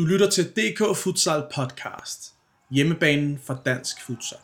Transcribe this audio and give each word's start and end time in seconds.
Du 0.00 0.04
lytter 0.04 0.30
til 0.30 0.44
DK 0.44 0.96
Futsal 0.96 1.42
Podcast. 1.54 2.34
Hjemmebanen 2.70 3.40
for 3.46 3.62
dansk 3.64 4.02
futsal. 4.02 4.38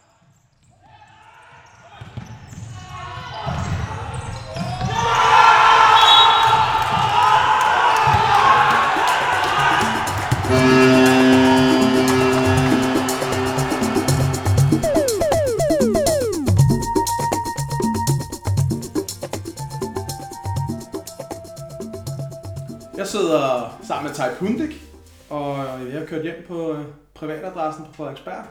Jeg 22.96 23.06
sidder 23.06 23.78
sammen 23.82 24.08
med 24.08 24.14
Tai 24.14 24.28
Pundik, 24.38 24.85
og 25.30 25.56
jeg 25.90 25.98
har 25.98 26.06
kørt 26.06 26.22
hjem 26.22 26.44
på 26.48 26.72
øh, 26.72 26.84
privatadressen 27.14 27.84
på 27.84 27.92
Frederiksberg. 27.92 28.44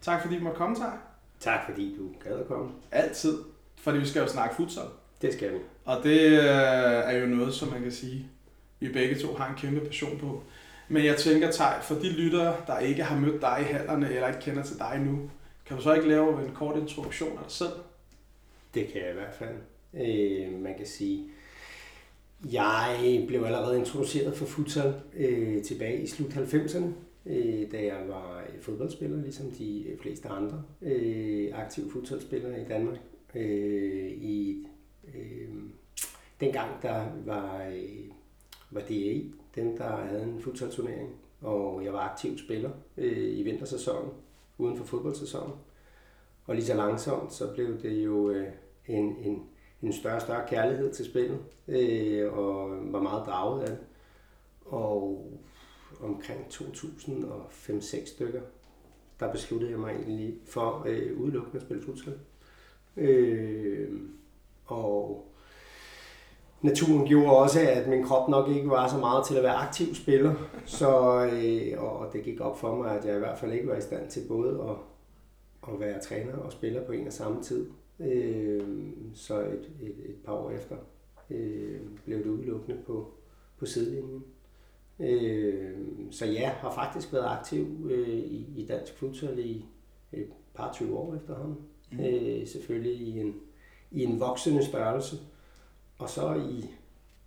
Tak 0.00 0.22
fordi 0.22 0.38
du 0.38 0.44
måtte 0.44 0.58
komme, 0.58 0.76
Tai. 0.76 0.98
Tak 1.40 1.60
fordi 1.68 1.96
du 1.98 2.08
gad 2.24 2.38
at 2.38 2.46
komme. 2.46 2.70
Altid. 2.92 3.38
Fordi 3.76 3.98
vi 3.98 4.06
skal 4.06 4.20
jo 4.20 4.28
snakke 4.28 4.56
futsal. 4.56 4.84
Det 5.22 5.32
skal 5.32 5.52
vi. 5.52 5.58
Og 5.84 6.02
det 6.02 6.20
øh, 6.20 6.44
er 7.04 7.12
jo 7.12 7.26
noget, 7.26 7.54
som 7.54 7.68
man 7.68 7.82
kan 7.82 7.92
sige, 7.92 8.26
vi 8.80 8.92
begge 8.92 9.18
to 9.18 9.34
har 9.34 9.48
en 9.48 9.56
kæmpe 9.56 9.80
passion 9.80 10.18
på. 10.18 10.42
Men 10.88 11.04
jeg 11.04 11.16
tænker, 11.16 11.50
Tai, 11.50 11.82
for 11.82 11.94
de 11.94 12.10
lyttere, 12.10 12.56
der 12.66 12.78
ikke 12.78 13.02
har 13.02 13.20
mødt 13.20 13.42
dig 13.42 13.58
i 13.60 13.72
hallerne, 13.72 14.14
eller 14.14 14.28
ikke 14.28 14.40
kender 14.40 14.62
til 14.62 14.78
dig 14.78 15.00
nu, 15.04 15.30
kan 15.66 15.76
du 15.76 15.82
så 15.82 15.94
ikke 15.94 16.08
lave 16.08 16.46
en 16.46 16.54
kort 16.54 16.76
introduktion 16.76 17.32
af 17.32 17.44
dig 17.44 17.52
selv? 17.52 17.72
Det 18.74 18.92
kan 18.92 19.00
jeg 19.00 19.10
i 19.10 19.14
hvert 19.14 19.34
fald. 19.34 19.56
Øh, 19.94 20.62
man 20.62 20.74
kan 20.76 20.86
sige, 20.86 21.24
jeg 22.44 23.24
blev 23.28 23.42
allerede 23.42 23.78
introduceret 23.78 24.36
for 24.36 24.46
futsal 24.46 24.94
øh, 25.14 25.62
tilbage 25.62 26.02
i 26.02 26.06
slut 26.06 26.30
90'erne, 26.30 26.86
øh, 27.26 27.72
da 27.72 27.84
jeg 27.84 28.04
var 28.08 28.38
øh, 28.38 28.62
fodboldspiller, 28.62 29.22
ligesom 29.22 29.50
de 29.50 29.88
øh, 29.88 29.98
fleste 29.98 30.28
andre 30.28 30.62
øh, 30.82 31.48
aktive 31.52 31.90
futsalspillere 31.90 32.62
i 32.62 32.64
Danmark. 32.64 32.98
Øh, 33.34 34.10
i, 34.10 34.66
øh, 35.14 35.48
dengang 36.40 36.82
der 36.82 37.06
var, 37.24 37.66
øh, 37.66 38.10
var 38.70 38.80
DAI, 38.80 39.32
dem 39.54 39.76
der 39.76 39.96
havde 39.96 40.22
en 40.22 40.40
futsalturnering, 40.40 41.10
og 41.40 41.84
jeg 41.84 41.92
var 41.92 41.98
aktiv 41.98 42.38
spiller 42.38 42.70
øh, 42.96 43.38
i 43.38 43.42
vintersæsonen, 43.42 44.10
uden 44.58 44.76
for 44.76 44.84
fodboldsæsonen. 44.84 45.54
Og 46.44 46.54
lige 46.54 46.66
så 46.66 46.74
langsomt, 46.74 47.32
så 47.32 47.52
blev 47.54 47.82
det 47.82 48.04
jo 48.04 48.30
øh, 48.30 48.48
en, 48.86 49.16
en, 49.16 49.42
en 49.82 49.92
større 49.92 50.14
og 50.14 50.22
større 50.22 50.48
kærlighed 50.48 50.92
til 50.92 51.04
spillet, 51.04 51.38
øh, 51.68 52.32
og 52.32 52.70
var 52.70 53.00
meget 53.00 53.26
draget 53.26 53.62
af 53.62 53.68
det. 53.68 53.78
Og 54.66 55.30
omkring 56.00 56.40
2005-6 56.50 58.06
stykker, 58.06 58.40
der 59.20 59.32
besluttede 59.32 59.70
jeg 59.70 59.80
mig 59.80 59.92
egentlig 59.92 60.34
for 60.46 60.84
øh, 60.88 61.20
udelukkende 61.20 61.56
at 61.56 61.62
spille 61.62 61.82
futsal. 61.82 62.18
Øh, 62.96 63.88
og 64.66 65.26
naturen 66.62 67.06
gjorde 67.06 67.36
også, 67.36 67.60
at 67.60 67.88
min 67.88 68.04
krop 68.04 68.28
nok 68.28 68.48
ikke 68.48 68.70
var 68.70 68.88
så 68.88 68.96
meget 68.98 69.26
til 69.26 69.36
at 69.36 69.42
være 69.42 69.54
aktiv 69.54 69.94
spiller. 69.94 70.34
Så, 70.66 71.24
øh, 71.32 71.82
og 71.82 72.12
det 72.12 72.24
gik 72.24 72.40
op 72.40 72.58
for 72.58 72.76
mig, 72.76 72.98
at 72.98 73.04
jeg 73.04 73.16
i 73.16 73.18
hvert 73.18 73.38
fald 73.38 73.52
ikke 73.52 73.68
var 73.68 73.76
i 73.76 73.80
stand 73.80 74.10
til 74.10 74.22
både 74.28 74.50
at, 74.68 74.76
at 75.72 75.80
være 75.80 76.00
træner 76.00 76.36
og 76.36 76.52
spiller 76.52 76.86
på 76.86 76.92
en 76.92 77.06
og 77.06 77.12
samme 77.12 77.42
tid. 77.42 77.70
Øh, 78.00 78.62
så 79.14 79.40
et, 79.40 79.72
et, 79.82 80.10
et 80.10 80.16
par 80.24 80.32
år 80.32 80.50
efter 80.50 80.76
øh, 81.30 81.80
blev 82.04 82.18
det 82.18 82.26
udelukkende 82.26 82.82
på, 82.86 83.12
på 83.58 83.66
sidelinjen. 83.66 84.24
Øh, 85.00 85.76
så 86.10 86.26
ja, 86.26 86.48
har 86.48 86.74
faktisk 86.74 87.12
været 87.12 87.26
aktiv 87.26 87.90
øh, 87.90 88.08
i, 88.08 88.46
i 88.56 88.66
dansk 88.66 88.94
futsal 88.94 89.38
i 89.38 89.64
et 90.12 90.28
par 90.54 90.72
20 90.72 90.98
år 90.98 91.14
efterhånden. 91.14 91.58
Mm. 91.92 92.00
Øh, 92.00 92.46
selvfølgelig 92.46 92.92
i 92.92 93.20
en, 93.20 93.34
i 93.90 94.04
en 94.04 94.20
voksende 94.20 94.66
størrelse. 94.66 95.16
Og 95.98 96.10
så 96.10 96.34
i 96.34 96.70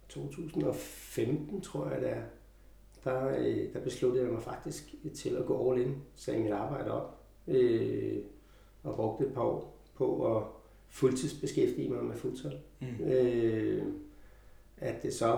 2015, 0.10 1.62
tror 1.62 1.90
jeg 1.90 2.02
det 2.02 2.10
er, 2.10 2.24
der, 3.04 3.38
øh, 3.38 3.74
der 3.74 3.80
besluttede 3.80 4.24
jeg 4.24 4.34
mig 4.34 4.44
faktisk 4.44 4.96
til 5.16 5.30
at 5.36 5.46
gå 5.46 5.72
all 5.72 5.82
in, 5.82 5.96
sagde 6.16 6.40
mit 6.40 6.52
arbejde 6.52 6.92
op, 6.92 7.18
øh, 7.48 8.18
og 8.84 8.96
brugte 8.96 9.26
et 9.26 9.34
par 9.34 9.42
år 9.42 9.78
på 9.96 10.38
at 10.38 10.44
fuldtidsbeskæftige 10.92 11.90
mig 11.90 12.04
med 12.04 12.16
futsal. 12.16 12.58
Mm. 12.80 13.06
Øh, 13.06 13.84
at 14.78 15.04
det 15.04 15.14
så 15.14 15.38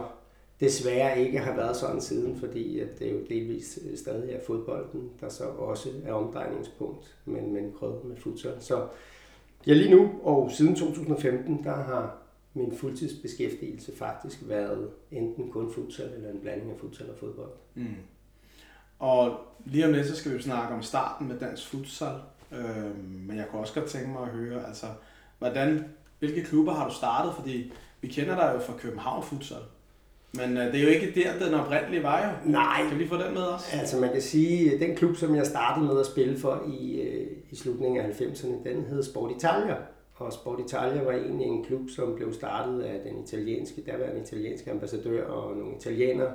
desværre 0.60 1.22
ikke 1.22 1.40
har 1.40 1.56
været 1.56 1.76
sådan 1.76 2.02
siden, 2.02 2.40
fordi 2.40 2.80
at 2.80 3.00
det 3.00 3.12
jo 3.12 3.20
delvis 3.30 3.80
stadig 3.96 4.34
er 4.34 4.40
fodbolden, 4.48 5.10
der 5.22 5.30
så 5.30 5.44
også 5.44 5.90
er 6.06 6.14
omdrejningspunkt, 6.14 7.16
men, 7.26 7.54
men 7.54 7.74
krød 7.80 8.04
med 8.04 8.18
futsal. 8.18 8.56
Så 8.60 8.88
ja, 9.68 9.74
lige 9.74 9.96
nu 9.96 10.10
og 10.24 10.52
siden 10.52 10.76
2015, 10.76 11.64
der 11.64 11.76
har 11.76 12.18
min 12.54 12.78
fuldtidsbeskæftigelse 12.78 13.96
faktisk 13.96 14.40
været 14.48 14.90
enten 15.12 15.52
kun 15.52 15.72
futsal 15.72 16.14
eller 16.16 16.32
en 16.32 16.40
blanding 16.40 16.72
af 16.72 16.78
futsal 16.80 17.10
og 17.10 17.18
fodbold. 17.18 17.52
Mm. 17.76 17.96
Og 19.00 19.40
lige 19.66 19.86
om 19.86 19.94
lidt, 19.94 20.08
så 20.08 20.16
skal 20.16 20.34
vi 20.34 20.42
snakke 20.42 20.76
om 20.76 20.82
starten 20.82 21.28
med 21.28 21.40
dansk 21.40 21.68
futsal. 21.68 22.16
Øh, 22.52 22.98
men 23.28 23.38
jeg 23.38 23.48
kunne 23.52 23.62
også 23.62 23.74
godt 23.74 23.90
tænke 23.90 24.10
mig 24.10 24.22
at 24.22 24.28
høre, 24.28 24.68
altså, 24.68 24.86
hvordan, 25.44 25.86
hvilke 26.20 26.44
klubber 26.44 26.74
har 26.74 26.88
du 26.90 26.94
startet? 26.94 27.34
Fordi 27.36 27.72
vi 28.02 28.08
kender 28.08 28.36
dig 28.36 28.52
jo 28.56 28.60
fra 28.60 28.74
København 28.78 29.24
Futsal. 29.24 29.58
Men 30.34 30.58
øh, 30.58 30.66
det 30.66 30.76
er 30.76 30.84
jo 30.84 30.90
ikke 30.90 31.12
der, 31.16 31.46
den 31.46 31.54
oprindelige 31.54 32.04
var 32.04 32.26
jo. 32.26 32.52
Nej. 32.52 32.82
Kan 32.90 33.00
vi 33.00 33.08
få 33.08 33.18
den 33.18 33.34
med 33.34 33.42
også? 33.42 33.66
Altså 33.80 34.00
man 34.00 34.12
kan 34.12 34.22
sige, 34.22 34.74
at 34.74 34.80
den 34.80 34.96
klub, 34.96 35.16
som 35.16 35.36
jeg 35.36 35.46
startede 35.46 35.86
med 35.86 36.00
at 36.00 36.06
spille 36.06 36.38
for 36.40 36.64
i, 36.80 37.02
øh, 37.02 37.28
i 37.52 37.56
slutningen 37.56 38.06
af 38.06 38.22
90'erne, 38.22 38.70
den 38.70 38.84
hed 38.84 39.04
Sport 39.04 39.32
Italia. 39.32 39.76
Og 40.16 40.34
Sport 40.34 40.60
Italia 40.60 41.04
var 41.04 41.12
egentlig 41.12 41.48
en 41.48 41.64
klub, 41.64 41.90
som 41.90 42.16
blev 42.16 42.34
startet 42.34 42.82
af 42.82 43.00
den 43.06 43.24
italienske, 43.24 43.82
daværende 43.82 44.22
italienske 44.22 44.72
ambassadør 44.72 45.26
og 45.26 45.58
nogle 45.58 45.76
italienere. 45.76 46.32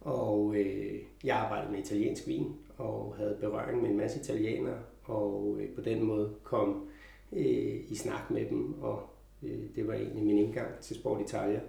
Og 0.00 0.54
øh, 0.56 0.94
jeg 1.24 1.36
arbejdede 1.36 1.72
med 1.72 1.80
italiensk 1.80 2.26
vin 2.26 2.54
og 2.78 3.14
havde 3.18 3.36
berøring 3.40 3.82
med 3.82 3.90
en 3.90 3.96
masse 3.96 4.20
italienere. 4.20 4.78
Og 5.04 5.56
øh, 5.60 5.68
på 5.68 5.80
den 5.80 6.02
måde 6.02 6.30
kom 6.44 6.85
øh, 7.32 7.80
i 7.88 7.94
snak 7.94 8.30
med 8.30 8.46
dem, 8.50 8.82
og 8.82 9.02
øh, 9.42 9.58
det 9.76 9.86
var 9.86 9.94
egentlig 9.94 10.24
min 10.24 10.38
indgang 10.38 10.78
til 10.80 10.96
Sport 10.96 11.20
Italia. 11.20 11.60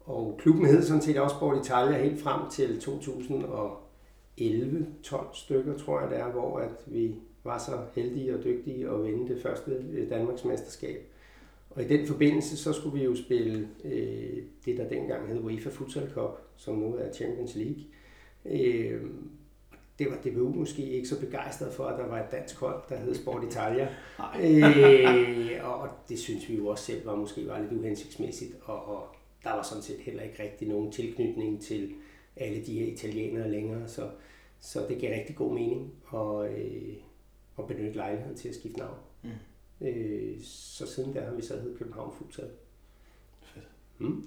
Og 0.00 0.36
klubben 0.38 0.66
hed 0.66 0.82
sådan 0.82 1.02
set 1.02 1.18
også 1.18 1.36
Sport 1.36 1.66
Italia 1.66 2.02
helt 2.02 2.20
frem 2.20 2.50
til 2.50 2.80
2011, 2.80 4.86
12 5.02 5.26
stykker 5.34 5.78
tror 5.78 6.00
jeg 6.00 6.10
det 6.10 6.18
er, 6.18 6.30
hvor 6.30 6.58
at 6.58 6.84
vi 6.86 7.14
var 7.44 7.58
så 7.58 7.72
heldige 7.94 8.34
og 8.34 8.44
dygtige 8.44 8.88
at 8.88 9.04
vinde 9.04 9.34
det 9.34 9.42
første 9.42 9.70
øh, 9.70 10.10
Danmarks 10.10 10.44
mesterskab. 10.44 11.12
Og 11.70 11.82
i 11.82 11.88
den 11.88 12.06
forbindelse, 12.06 12.56
så 12.56 12.72
skulle 12.72 12.98
vi 12.98 13.04
jo 13.04 13.16
spille 13.16 13.68
øh, 13.84 14.42
det, 14.64 14.78
der 14.78 14.88
dengang 14.88 15.28
hed 15.28 15.40
UEFA 15.40 15.70
Futsal 15.70 16.10
Cup, 16.14 16.40
som 16.56 16.74
nu 16.74 16.94
er 16.94 17.12
Champions 17.12 17.54
League. 17.54 17.84
Øh, 18.44 19.00
det 19.98 20.10
var 20.10 20.16
DBU 20.16 20.48
måske 20.48 20.82
ikke 20.82 21.08
så 21.08 21.20
begejstret 21.20 21.72
for, 21.72 21.84
at 21.84 21.98
der 21.98 22.06
var 22.06 22.20
et 22.20 22.32
dansk 22.32 22.56
hold, 22.56 22.82
der 22.88 22.96
hed 22.96 23.14
Sport 23.14 23.44
Italia. 23.44 23.88
øh, 24.42 25.70
og 25.70 25.88
det 26.08 26.18
synes 26.18 26.48
vi 26.48 26.56
jo 26.56 26.66
også 26.66 26.84
selv 26.84 27.06
var 27.06 27.16
måske 27.16 27.46
var 27.46 27.60
lidt 27.60 27.72
uhensigtsmæssigt, 27.72 28.52
og, 28.62 28.84
og 28.84 29.16
der 29.44 29.50
var 29.50 29.62
sådan 29.62 29.82
set 29.82 29.98
heller 29.98 30.22
ikke 30.22 30.42
rigtig 30.42 30.68
nogen 30.68 30.92
tilknytning 30.92 31.62
til 31.62 31.94
alle 32.36 32.66
de 32.66 32.78
her 32.78 32.92
italienere 32.92 33.50
længere, 33.50 33.88
så, 33.88 34.10
så 34.60 34.86
det 34.88 35.00
gav 35.00 35.14
rigtig 35.18 35.36
god 35.36 35.54
mening 35.54 35.92
at, 36.14 36.50
øh, 36.50 36.94
at 37.58 37.66
benytte 37.66 37.96
lejligheden 37.96 38.36
til 38.36 38.48
at 38.48 38.54
skifte 38.54 38.78
navn. 38.78 38.98
Mm. 39.22 39.86
Øh, 39.86 40.42
så 40.42 40.86
siden 40.86 41.14
der 41.14 41.24
har 41.24 41.34
vi 41.34 41.42
så 41.42 41.56
heddet 41.56 41.78
København 41.78 42.14
Futsal. 42.18 42.50
Fedt. 43.42 43.68
Mm. 43.98 44.24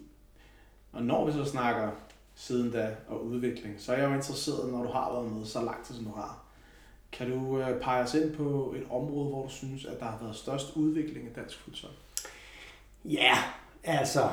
Og 0.91 1.03
når 1.03 1.25
vi 1.25 1.31
så 1.31 1.45
snakker 1.45 1.91
siden 2.39 2.71
da 2.71 2.95
og 3.07 3.25
udvikling, 3.25 3.75
så 3.77 3.93
er 3.93 3.97
jeg 3.97 4.09
jo 4.09 4.15
interesseret, 4.15 4.71
når 4.71 4.83
du 4.83 4.89
har 4.89 5.13
været 5.13 5.31
med 5.31 5.45
så 5.45 5.61
lang 5.61 5.85
tid, 5.85 5.95
som 5.95 6.05
du 6.05 6.11
har. 6.11 6.43
Kan 7.11 7.31
du 7.31 7.59
øh, 7.59 7.81
pege 7.81 8.03
os 8.03 8.13
ind 8.13 8.33
på 8.33 8.75
et 8.77 8.83
område, 8.89 9.29
hvor 9.29 9.43
du 9.43 9.49
synes, 9.49 9.85
at 9.85 9.99
der 9.99 10.05
har 10.05 10.19
været 10.21 10.35
størst 10.35 10.75
udvikling 10.75 11.27
i 11.27 11.33
dansk 11.35 11.59
futsal? 11.59 11.89
Ja, 13.05 13.35
altså, 13.83 14.29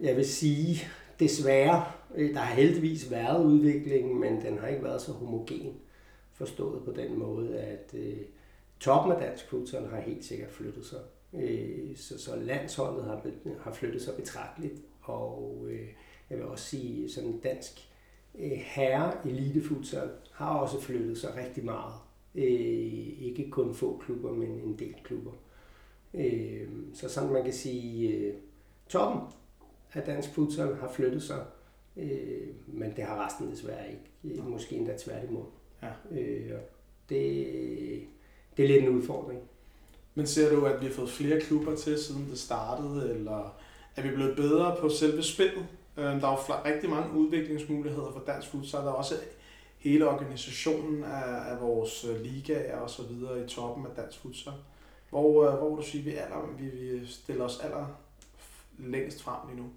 jeg 0.00 0.16
vil 0.16 0.28
sige, 0.28 0.88
desværre, 1.20 1.84
øh, 2.14 2.34
der 2.34 2.40
har 2.40 2.54
heldigvis 2.54 3.10
været 3.10 3.44
udvikling, 3.44 4.18
men 4.18 4.42
den 4.42 4.58
har 4.58 4.66
ikke 4.66 4.84
været 4.84 5.02
så 5.02 5.12
homogen 5.12 5.74
forstået 6.32 6.84
på 6.84 6.92
den 6.92 7.18
måde, 7.18 7.58
at 7.58 7.94
øh, 7.94 8.16
toppen 8.80 9.12
af 9.12 9.20
dansk 9.20 9.48
futsal 9.50 9.88
har 9.88 10.00
helt 10.00 10.24
sikkert 10.24 10.50
flyttet 10.50 10.86
sig. 10.86 11.00
Øh, 11.32 11.96
så, 11.96 12.22
så 12.22 12.36
landsholdet 12.36 13.04
har, 13.04 13.20
har 13.60 13.72
flyttet 13.72 14.02
sig 14.02 14.14
betragteligt, 14.14 14.74
og 15.02 15.66
øh, 15.68 15.88
jeg 16.30 16.38
vil 16.38 16.46
også 16.46 16.64
sige, 16.64 17.10
sådan 17.10 17.38
dansk 17.38 17.88
øh, 18.38 18.50
herre 18.50 19.28
elitefutsal 19.28 20.10
har 20.32 20.58
også 20.58 20.80
flyttet 20.80 21.18
sig 21.18 21.36
rigtig 21.36 21.64
meget. 21.64 21.94
Øh, 22.34 23.22
ikke 23.22 23.50
kun 23.50 23.74
få 23.74 24.02
klubber, 24.04 24.32
men 24.32 24.50
en 24.50 24.78
del 24.78 24.94
klubber. 25.04 25.32
Øh, 26.14 26.68
så 26.94 27.08
sådan 27.08 27.32
man 27.32 27.44
kan 27.44 27.52
sige, 27.52 28.32
toppen 28.88 29.20
af 29.92 30.02
dansk 30.02 30.34
futsal 30.34 30.74
har 30.74 30.92
flyttet 30.92 31.22
sig, 31.22 31.44
men 32.66 32.92
det 32.96 33.04
har 33.04 33.26
resten 33.26 33.50
desværre 33.50 33.90
ikke. 33.90 34.42
Måske 34.42 34.76
endda 34.76 34.98
tværtimod. 34.98 35.44
Ja. 35.82 36.18
Øh, 36.20 36.58
det, 37.08 37.46
det 38.56 38.64
er 38.64 38.68
lidt 38.68 38.84
en 38.84 38.88
udfordring. 38.88 39.40
Men 40.14 40.26
ser 40.26 40.54
du, 40.54 40.64
at 40.64 40.80
vi 40.80 40.86
har 40.86 40.92
fået 40.92 41.10
flere 41.10 41.40
klubber 41.40 41.76
til, 41.76 41.98
siden 41.98 42.26
det 42.30 42.38
startede, 42.38 43.14
eller 43.14 43.56
er 43.96 44.02
vi 44.02 44.10
blevet 44.14 44.36
bedre 44.36 44.76
på 44.80 44.88
selve 44.88 45.22
spillet? 45.22 45.66
Øh, 45.96 46.04
Der 46.04 46.28
er 46.28 46.30
jo 46.32 46.54
rigtig 46.64 46.90
mange 46.90 47.18
udviklingsmuligheder 47.18 48.12
for 48.12 48.22
dansk 48.26 48.48
futsal. 48.48 48.80
Der 48.80 48.86
er 48.88 48.92
også 48.92 49.14
hele 49.78 50.08
organisationen 50.08 51.04
af, 51.04 51.52
af 51.52 51.60
vores 51.60 52.04
øh, 52.04 52.20
ligaer 52.20 52.78
og 52.78 52.90
så 52.90 53.02
videre 53.02 53.44
i 53.44 53.48
toppen 53.48 53.86
af 53.86 53.92
dansk 53.96 54.18
futsal. 54.18 54.52
Hvor, 55.10 55.44
øh, 55.44 55.58
hvor 55.58 55.68
vil 55.68 55.84
du 55.84 55.90
sige, 55.90 56.04
vi, 56.04 56.10
aller, 56.14 56.54
vi, 56.58 56.64
vi 56.64 57.06
stiller 57.06 57.44
os 57.44 57.60
aller 57.60 57.86
længst 58.78 59.22
frem 59.22 59.48
lige 59.48 59.60
nu? 59.62 59.68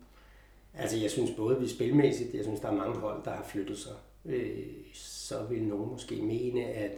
Altså 0.73 0.97
jeg 0.97 1.11
synes 1.11 1.31
både 1.37 1.59
vi 1.59 1.67
spilmæssigt, 1.67 2.33
jeg 2.33 2.43
synes 2.43 2.59
der 2.59 2.67
er 2.67 2.75
mange 2.75 2.99
hold, 2.99 3.23
der 3.25 3.31
har 3.31 3.43
flyttet 3.43 3.77
sig. 3.77 3.93
Øh, 4.25 4.65
så 4.93 5.43
vil 5.43 5.63
nogen 5.63 5.91
måske 5.91 6.21
mene, 6.21 6.65
at 6.65 6.91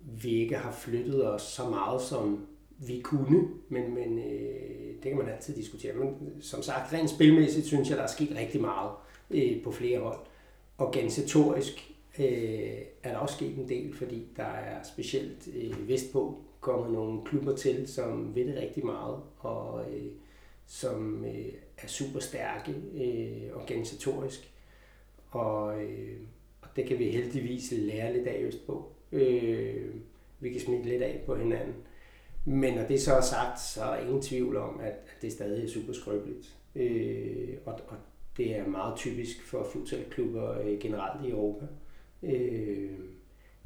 vi 0.00 0.30
ikke 0.30 0.56
har 0.56 0.72
flyttet 0.72 1.28
os 1.28 1.42
så 1.42 1.68
meget, 1.68 2.02
som 2.02 2.46
vi 2.78 3.00
kunne, 3.00 3.48
men, 3.68 3.94
men 3.94 4.18
øh, 4.18 4.94
det 5.02 5.02
kan 5.02 5.16
man 5.16 5.28
altid 5.28 5.54
diskutere. 5.54 5.94
Men 5.94 6.36
som 6.40 6.62
sagt, 6.62 6.92
rent 6.92 7.10
spilmæssigt 7.10 7.66
synes 7.66 7.88
jeg, 7.90 7.96
der 7.96 8.02
er 8.02 8.08
sket 8.08 8.36
rigtig 8.36 8.60
meget 8.60 8.90
øh, 9.30 9.62
på 9.62 9.70
flere 9.72 9.98
hold. 9.98 10.18
Organisatorisk 10.78 11.94
øh, 12.18 12.78
er 13.02 13.12
der 13.12 13.18
også 13.18 13.34
sket 13.34 13.58
en 13.58 13.68
del, 13.68 13.94
fordi 13.94 14.26
der 14.36 14.44
er 14.44 14.82
specielt 14.82 15.48
øh, 15.56 15.88
vestpå 15.88 16.38
kommet 16.60 16.92
nogle 16.92 17.24
klubber 17.24 17.56
til, 17.56 17.88
som 17.88 18.34
ved 18.34 18.46
det 18.46 18.56
rigtig 18.56 18.86
meget, 18.86 19.16
og 19.38 19.84
øh, 19.92 20.06
som 20.66 21.24
øh, 21.24 21.52
er 21.78 21.86
super 21.86 22.20
stærke 22.20 22.74
øh, 22.94 23.60
organisatorisk. 23.60 24.52
Og, 25.30 25.82
øh, 25.82 26.16
og 26.62 26.68
det 26.76 26.86
kan 26.86 26.98
vi 26.98 27.10
heldigvis 27.10 27.72
lære 27.76 28.12
lidt 28.12 28.26
af 28.26 28.42
østpå. 28.42 28.92
Øh, 29.12 29.94
vi 30.40 30.50
kan 30.50 30.60
smitte 30.60 30.88
lidt 30.88 31.02
af 31.02 31.22
på 31.26 31.34
hinanden. 31.34 31.74
Men 32.48 32.74
når 32.74 32.86
det 32.86 33.02
så 33.02 33.12
er 33.12 33.20
sagt, 33.20 33.60
så 33.60 33.82
er 33.82 33.96
der 33.96 34.02
ingen 34.02 34.22
tvivl 34.22 34.56
om, 34.56 34.80
at, 34.80 34.86
at 34.86 35.22
det 35.22 35.32
stadig 35.32 35.64
er 35.64 35.68
super 35.68 35.92
skrøbeligt. 35.92 36.56
Øh, 36.74 37.58
og, 37.64 37.72
og 37.72 37.96
det 38.36 38.56
er 38.56 38.66
meget 38.66 38.96
typisk 38.96 39.42
for 39.42 39.64
futsalklubber 39.72 40.60
øh, 40.60 40.78
generelt 40.78 41.26
i 41.26 41.30
Europa. 41.30 41.66
Øh, 42.22 42.98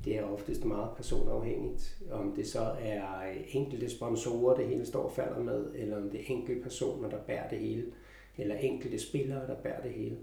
det 0.05 0.19
er 0.19 0.23
oftest 0.23 0.65
meget 0.65 0.91
personafhængigt. 0.97 2.03
Om 2.11 2.33
det 2.37 2.47
så 2.47 2.75
er 2.81 3.31
øh, 3.31 3.37
enkelte 3.49 3.91
sponsorer, 3.91 4.57
det 4.57 4.67
hele 4.67 4.87
står 4.87 5.03
og 5.03 5.13
falder 5.13 5.43
med, 5.43 5.75
eller 5.75 5.97
om 5.97 6.11
det 6.11 6.21
er 6.21 6.25
enkelte 6.27 6.63
personer, 6.63 7.11
der 7.11 7.19
bærer 7.19 7.49
det 7.49 7.59
hele, 7.59 7.85
eller 8.39 8.55
enkelte 8.55 8.99
spillere, 8.99 9.47
der 9.47 9.55
bærer 9.55 9.83
det 9.83 9.91
hele, 9.91 10.17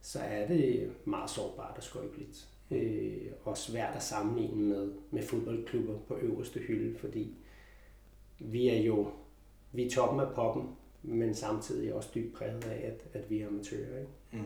så 0.00 0.18
er 0.18 0.46
det 0.46 0.90
meget 1.04 1.30
sårbart 1.30 1.76
og 1.76 1.82
skrøbeligt. 1.82 2.48
Øh, 2.70 3.26
og 3.44 3.56
svært 3.56 3.96
at 3.96 4.02
sammenligne 4.02 4.62
med, 4.62 4.92
med 5.10 5.22
fodboldklubber 5.22 5.98
på 6.08 6.16
øverste 6.16 6.60
hylde, 6.60 6.98
fordi 6.98 7.36
vi 8.40 8.68
er 8.68 8.82
jo 8.82 9.12
vi 9.72 9.86
er 9.86 9.90
toppen 9.90 10.20
af 10.20 10.34
poppen, 10.34 10.76
men 11.02 11.34
samtidig 11.34 11.94
også 11.94 12.10
dybt 12.14 12.36
præget 12.36 12.64
af, 12.64 12.86
at, 12.86 13.22
at 13.22 13.30
vi 13.30 13.40
er 13.40 13.48
amatører. 13.48 13.98
Ikke? 13.98 14.10
Mm. 14.32 14.44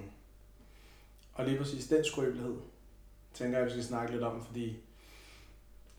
Og 1.32 1.44
lige 1.44 1.58
præcis 1.58 1.88
den 1.88 2.04
skrøbelighed, 2.04 2.56
tænker 3.34 3.58
jeg, 3.58 3.66
vi 3.66 3.70
skal 3.70 3.84
snakke 3.84 4.12
lidt 4.12 4.22
om, 4.22 4.44
fordi 4.44 4.76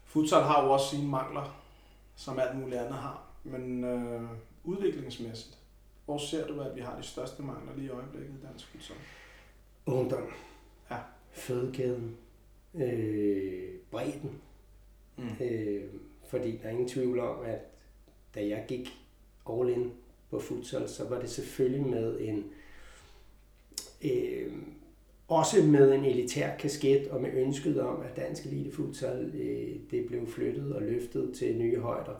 futsal 0.04 0.44
har 0.44 0.64
jo 0.64 0.72
også 0.72 0.90
sine 0.90 1.08
mangler, 1.08 1.62
som 2.16 2.40
alt 2.40 2.58
muligt 2.58 2.82
andet 2.82 2.94
har. 2.94 3.28
Men 3.44 3.84
øh, 3.84 4.30
udviklingsmæssigt, 4.64 5.58
hvor 6.06 6.18
ser 6.18 6.48
du, 6.48 6.62
at 6.62 6.76
vi 6.76 6.82
har 6.82 6.98
de 6.98 7.04
største 7.04 7.44
mangler 7.44 7.76
lige 7.76 7.88
i 7.88 7.90
øjeblikket 7.90 8.30
i 8.30 8.48
dansk 8.48 8.68
futsal? 8.68 8.96
Ungdom. 9.86 10.28
Ja. 10.92 10.98
Fødekæden. 11.32 12.18
Øh, 12.74 13.74
bredden. 13.92 14.42
Mm. 15.18 15.30
Øh, 15.42 15.84
fordi 16.28 16.58
der 16.58 16.68
er 16.68 16.70
ingen 16.70 16.88
tvivl 16.88 17.20
om, 17.20 17.46
at 17.46 17.75
da 18.36 18.48
jeg 18.48 18.66
gik 18.68 18.90
all 19.50 19.70
in 19.70 19.92
på 20.30 20.40
futsal, 20.40 20.90
så 20.90 21.10
var 21.10 21.20
det 21.20 21.30
selvfølgelig 21.30 21.86
med 21.88 22.20
en 22.20 22.46
øh, 24.04 24.54
også 25.28 25.64
med 25.64 25.94
en 25.94 26.06
elitær 26.06 26.58
kasket 26.58 27.08
og 27.08 27.22
med 27.22 27.34
ønsket 27.34 27.82
om, 27.82 28.02
at 28.02 28.16
dansk 28.16 28.46
elite 28.46 28.72
futsal 28.72 29.32
øh, 29.36 29.76
det 29.92 30.06
blev 30.08 30.28
flyttet 30.28 30.76
og 30.76 30.82
løftet 30.82 31.34
til 31.36 31.58
nye 31.58 31.80
højder. 31.80 32.16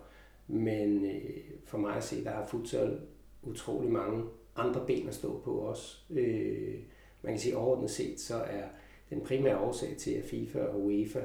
Men 0.48 1.06
øh, 1.06 1.42
for 1.66 1.78
mig 1.78 1.96
at 1.96 2.04
se, 2.04 2.24
der 2.24 2.32
har 2.32 2.48
futsal 2.48 3.00
utrolig 3.44 3.92
mange 3.92 4.24
andre 4.56 4.86
ben 4.88 5.08
at 5.08 5.16
stå 5.16 5.42
på 5.44 5.52
også. 5.52 5.98
Øh, 6.10 6.76
man 7.22 7.34
kan 7.34 7.40
sige 7.40 7.58
overordnet 7.58 7.90
set, 7.90 8.20
så 8.20 8.36
er 8.36 8.64
den 9.10 9.22
primære 9.22 9.60
årsag 9.60 9.98
til, 9.98 10.12
at 10.12 10.24
FIFA 10.24 10.60
og 10.60 10.86
UEFA 10.86 11.22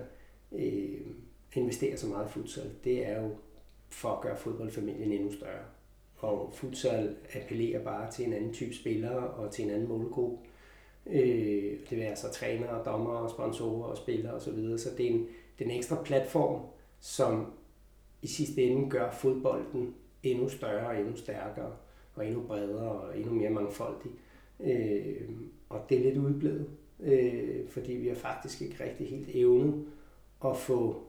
øh, 0.52 1.00
investerer 1.54 1.96
så 1.96 2.06
meget 2.06 2.28
i 2.28 2.32
futsal, 2.32 2.70
det 2.84 3.06
er 3.06 3.22
jo 3.22 3.30
for 3.90 4.08
at 4.08 4.20
gøre 4.20 4.36
fodboldfamilien 4.36 5.12
endnu 5.12 5.32
større. 5.32 5.64
Og 6.16 6.50
futsal 6.54 7.16
appellerer 7.34 7.84
bare 7.84 8.10
til 8.10 8.26
en 8.26 8.32
anden 8.32 8.52
type 8.52 8.74
spillere 8.74 9.30
og 9.30 9.50
til 9.50 9.64
en 9.64 9.70
anden 9.70 9.88
målgruppe. 9.88 10.38
Øh, 11.06 11.72
det 11.90 11.98
vil 11.98 12.02
altså 12.02 12.32
trænere, 12.32 12.84
dommere, 12.84 13.30
sponsorer 13.30 13.84
og 13.84 13.96
spillere 13.96 14.34
osv. 14.34 14.44
Så, 14.44 14.50
videre. 14.50 14.78
så 14.78 14.90
det 14.96 15.06
er 15.06 15.10
en, 15.10 15.28
det 15.58 15.64
er 15.64 15.70
en 15.70 15.76
ekstra 15.76 16.02
platform, 16.04 16.60
som 17.00 17.52
i 18.22 18.26
sidste 18.26 18.62
ende 18.62 18.90
gør 18.90 19.10
fodbolden 19.10 19.94
endnu 20.22 20.48
større 20.48 20.86
og 20.86 21.00
endnu 21.00 21.16
stærkere 21.16 21.72
og 22.14 22.26
endnu 22.26 22.42
bredere 22.42 22.90
og 22.90 23.18
endnu 23.18 23.32
mere 23.32 23.50
mangfoldig. 23.50 24.10
Øh, 24.60 25.30
og 25.68 25.80
det 25.88 25.98
er 25.98 26.02
lidt 26.02 26.16
udblevet, 26.16 26.66
øh, 27.00 27.68
fordi 27.68 27.92
vi 27.92 28.08
har 28.08 28.14
faktisk 28.14 28.62
ikke 28.62 28.84
rigtig 28.84 29.08
helt 29.08 29.28
evnet 29.34 29.86
at 30.44 30.56
få, 30.56 31.02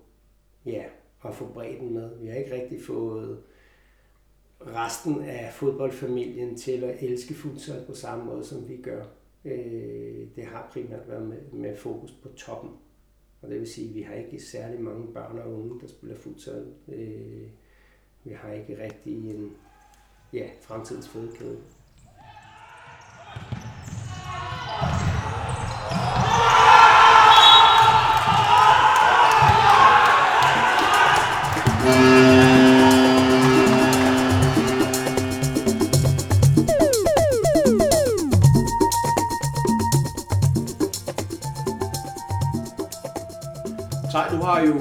ja, 0.65 0.83
at 1.25 1.35
få 1.35 1.47
bredden 1.53 1.93
med. 1.93 2.09
Vi 2.19 2.27
har 2.27 2.35
ikke 2.35 2.55
rigtig 2.55 2.81
fået 2.81 3.43
resten 4.59 5.21
af 5.21 5.53
fodboldfamilien 5.53 6.57
til 6.57 6.83
at 6.83 7.03
elske 7.03 7.33
futsal 7.33 7.85
på 7.87 7.93
samme 7.93 8.25
måde, 8.25 8.45
som 8.45 8.69
vi 8.69 8.77
gør. 8.77 9.03
Øh, 9.45 10.27
det 10.35 10.45
har 10.45 10.69
primært 10.73 11.07
været 11.07 11.27
med, 11.27 11.41
med 11.51 11.77
fokus 11.77 12.11
på 12.11 12.29
toppen. 12.29 12.71
Og 13.41 13.49
det 13.49 13.59
vil 13.59 13.67
sige, 13.67 13.89
at 13.89 13.95
vi 13.95 14.01
har 14.01 14.13
ikke 14.13 14.43
særlig 14.43 14.81
mange 14.81 15.13
børn 15.13 15.39
og 15.39 15.53
unge, 15.53 15.79
der 15.81 15.87
spiller 15.87 16.15
futsal. 16.15 16.73
Øh, 16.87 17.47
vi 18.23 18.33
har 18.33 18.53
ikke 18.53 18.83
rigtig 18.83 19.29
en 19.29 19.51
ja, 20.33 20.49
fremtidens 20.61 21.07
fodkæde. 21.07 21.57
Tej, 44.11 44.29
du 44.31 44.35
har 44.35 44.61
jo 44.61 44.73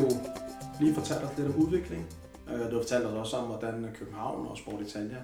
lige 0.80 0.94
fortalt 0.94 1.24
os 1.24 1.36
lidt 1.36 1.48
om 1.48 1.56
udvikling. 1.56 2.06
Øh, 2.48 2.70
du 2.70 2.74
har 2.74 2.82
fortalt 2.82 3.06
os 3.06 3.12
også 3.12 3.36
om, 3.36 3.46
hvordan 3.46 3.88
København 3.94 4.46
og 4.46 4.58
Sport 4.58 4.80
Italia 4.80 5.22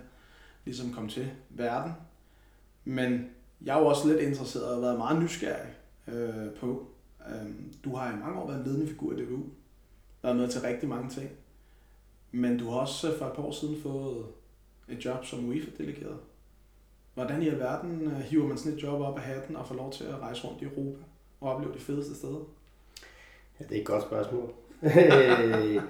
ligesom 0.64 0.92
kom 0.92 1.08
til 1.08 1.30
verden. 1.50 1.92
Men 2.84 3.30
jeg 3.64 3.76
er 3.76 3.80
jo 3.80 3.86
også 3.86 4.08
lidt 4.08 4.20
interesseret 4.20 4.74
og 4.74 4.82
været 4.82 4.98
meget 4.98 5.22
nysgerrig 5.22 5.74
øh, 6.08 6.50
på. 6.60 6.86
Øh, 7.28 7.50
du 7.84 7.96
har 7.96 8.12
i 8.12 8.16
mange 8.16 8.40
år 8.40 8.46
været 8.46 8.58
en 8.58 8.64
ledende 8.64 8.88
figur 8.88 9.12
i 9.12 9.24
DBU. 9.24 9.42
Været 10.22 10.36
med 10.36 10.48
til 10.48 10.60
rigtig 10.60 10.88
mange 10.88 11.10
ting. 11.10 11.30
Men 12.32 12.58
du 12.58 12.70
har 12.70 12.78
også 12.78 13.12
øh, 13.12 13.18
for 13.18 13.26
et 13.26 13.32
par 13.32 13.42
år 13.42 13.52
siden 13.52 13.82
fået 13.82 14.26
et 14.88 15.04
job 15.04 15.24
som 15.24 15.48
UEFA-delegeret. 15.48 16.18
Hvordan 17.14 17.42
i 17.42 17.48
alverden 17.48 18.02
øh, 18.02 18.18
hiver 18.18 18.46
man 18.46 18.58
sådan 18.58 18.72
et 18.72 18.82
job 18.82 19.00
op 19.00 19.16
af 19.16 19.22
hatten 19.22 19.56
og 19.56 19.66
får 19.66 19.74
lov 19.74 19.92
til 19.92 20.04
at 20.04 20.18
rejse 20.18 20.48
rundt 20.48 20.62
i 20.62 20.64
Europa 20.64 20.98
og 21.40 21.54
opleve 21.54 21.74
de 21.74 21.80
fedeste 21.80 22.14
steder? 22.14 22.55
Ja, 23.60 23.64
det 23.64 23.76
er 23.76 23.80
et 23.80 23.86
godt 23.86 24.02
spørgsmål. 24.02 24.52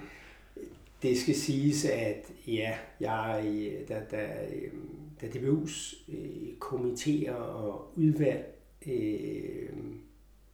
det 1.03 1.17
skal 1.17 1.35
siges, 1.35 1.85
at 1.85 2.31
ja, 2.47 2.77
jeg, 2.99 3.71
da, 3.87 4.01
da, 4.11 4.47
da 5.21 5.27
DBU's 5.27 6.11
øh, 6.11 6.57
komiteer 6.59 7.33
og 7.33 7.91
udvalg 7.95 8.55
øh, 8.87 9.69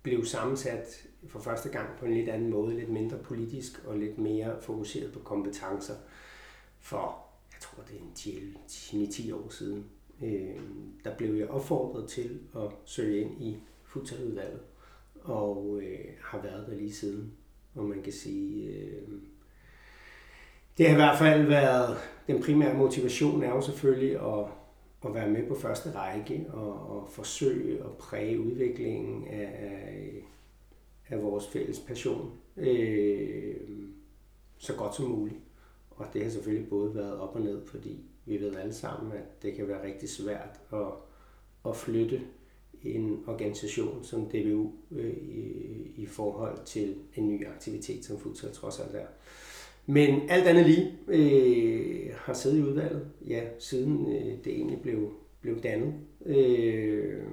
blev 0.03 0.25
sammensat 0.25 1.08
for 1.27 1.39
første 1.39 1.70
gang 1.70 1.89
på 2.00 2.05
en 2.05 2.13
lidt 2.13 2.29
anden 2.29 2.50
måde, 2.50 2.75
lidt 2.75 2.89
mindre 2.89 3.17
politisk 3.17 3.86
og 3.86 3.98
lidt 3.98 4.17
mere 4.17 4.62
fokuseret 4.62 5.13
på 5.13 5.20
kompetencer 5.20 5.93
for, 6.79 7.25
jeg 7.53 7.62
tror 7.62 7.84
det 7.84 7.96
er 7.96 8.96
en 8.96 9.08
10-10 9.08 9.36
år 9.36 9.50
siden, 9.50 9.86
øh, 10.24 10.60
der 11.03 11.15
blev 11.17 11.36
jeg 11.36 11.50
opfordret 11.50 12.10
til 12.10 12.39
at 12.55 12.72
søge 12.86 13.22
ind 13.22 13.43
i 13.43 13.58
futsaludvalget 13.84 14.60
og 15.23 15.79
øh, 15.83 16.05
har 16.21 16.41
været 16.41 16.67
der 16.67 16.75
lige 16.75 16.93
siden. 16.93 17.33
Og 17.75 17.83
man 17.83 18.01
kan 18.01 18.13
sige, 18.13 18.69
øh, 18.69 19.01
det 20.77 20.85
har 20.85 20.93
i 20.93 20.95
hvert 20.95 21.17
fald 21.17 21.47
været, 21.47 21.97
den 22.27 22.43
primære 22.43 22.77
motivation 22.77 23.43
er 23.43 23.49
jo 23.49 23.61
selvfølgelig 23.61 24.15
at, 24.15 24.45
at 25.05 25.13
være 25.13 25.29
med 25.29 25.47
på 25.47 25.55
første 25.55 25.91
række 25.91 26.45
og, 26.49 26.97
og 26.97 27.09
forsøge 27.09 27.79
at 27.79 27.97
præge 27.99 28.39
udviklingen 28.39 29.27
af, 29.27 30.27
af 31.09 31.21
vores 31.21 31.47
fælles 31.47 31.79
passion 31.79 32.31
øh, 32.57 33.55
så 34.57 34.75
godt 34.75 34.95
som 34.95 35.05
muligt. 35.05 35.39
Og 35.89 36.05
det 36.13 36.23
har 36.23 36.31
selvfølgelig 36.31 36.69
både 36.69 36.95
været 36.95 37.19
op 37.19 37.35
og 37.35 37.41
ned, 37.41 37.65
fordi 37.65 38.03
vi 38.25 38.41
ved 38.41 38.55
alle 38.55 38.73
sammen, 38.73 39.11
at 39.11 39.41
det 39.41 39.55
kan 39.55 39.67
være 39.67 39.83
rigtig 39.83 40.09
svært 40.09 40.59
at, 40.73 40.87
at 41.65 41.75
flytte 41.75 42.21
en 42.83 43.23
organisation 43.27 44.03
som 44.03 44.25
DBU 44.25 44.71
øh, 44.91 45.13
i, 45.13 45.91
i 45.95 46.05
forhold 46.05 46.65
til 46.65 46.95
en 47.15 47.27
ny 47.27 47.47
aktivitet, 47.47 48.05
som 48.05 48.19
futsal 48.19 48.51
trods 48.51 48.79
alt 48.79 48.95
er. 48.95 49.05
Men 49.85 50.29
alt 50.29 50.47
andet 50.47 50.65
lige 50.65 50.97
øh, 51.07 52.13
har 52.15 52.33
siddet 52.33 52.57
i 52.57 52.61
udvalget, 52.61 53.07
ja, 53.27 53.43
siden 53.59 54.15
øh, 54.15 54.43
det 54.43 54.47
egentlig 54.47 54.81
blev, 54.81 55.13
blev 55.41 55.61
dannet. 55.61 55.93
Øh, 56.25 57.23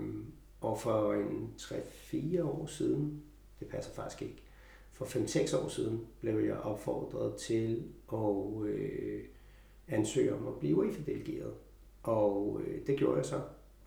og 0.61 0.81
for 0.81 1.13
en 1.13 1.51
3-4 1.59 2.43
år 2.43 2.67
siden, 2.67 3.23
det 3.61 3.69
passer 3.69 3.93
faktisk 3.93 4.23
ikke, 4.23 4.43
for 4.93 5.05
5-6 5.05 5.65
år 5.65 5.69
siden 5.69 6.01
blev 6.21 6.41
jeg 6.41 6.57
opfordret 6.57 7.35
til 7.35 7.83
at 8.13 8.67
øh, 8.67 9.21
ansøge 9.89 10.35
om 10.35 10.49
at 10.49 10.55
blive 10.61 10.77
UEFA-delegeret. 10.77 11.53
Og 12.03 12.61
øh, 12.67 12.87
det 12.87 12.99
gjorde 12.99 13.17
jeg 13.17 13.27
så, 13.27 13.41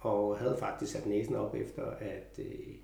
og 0.05 0.37
havde 0.37 0.57
faktisk 0.59 0.91
sat 0.91 1.05
næsen 1.05 1.35
op 1.35 1.55
efter, 1.55 1.83
at 1.83 2.39
øh, 2.39 2.75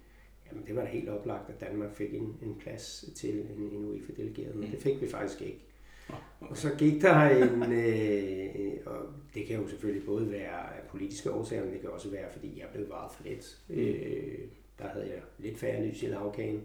jamen, 0.51 0.67
det 0.67 0.75
var 0.75 0.81
da 0.81 0.87
helt 0.87 1.09
oplagt, 1.09 1.49
at 1.49 1.61
Danmark 1.61 1.95
fik 1.95 2.13
en, 2.13 2.35
en 2.41 2.55
plads 2.59 3.05
til 3.15 3.39
en, 3.39 3.69
en 3.71 3.85
UEFA-delegeret, 3.85 4.55
men 4.55 4.65
mm. 4.65 4.71
det 4.71 4.79
fik 4.79 5.01
vi 5.01 5.07
faktisk 5.07 5.41
ikke. 5.41 5.65
Okay. 6.09 6.51
Og 6.51 6.57
så 6.57 6.69
gik 6.77 7.01
der 7.01 7.21
en, 7.21 7.73
øh, 7.73 8.75
og 8.85 9.05
det 9.33 9.45
kan 9.45 9.61
jo 9.61 9.67
selvfølgelig 9.67 10.05
både 10.05 10.31
være 10.31 10.77
af 10.77 10.87
politiske 10.89 11.31
årsager, 11.31 11.63
men 11.63 11.73
det 11.73 11.81
kan 11.81 11.89
også 11.89 12.09
være, 12.09 12.31
fordi 12.31 12.59
jeg 12.59 12.67
blev 12.73 12.89
varet 12.89 13.11
for 13.11 13.23
lidt. 13.23 13.57
Mm. 13.67 13.75
Øh, 13.75 14.39
der 14.79 14.87
havde 14.87 15.05
jeg 15.05 15.21
lidt 15.39 15.57
færre 15.57 15.85
lys 15.85 16.03
i 16.03 16.05
lavkagen. 16.05 16.61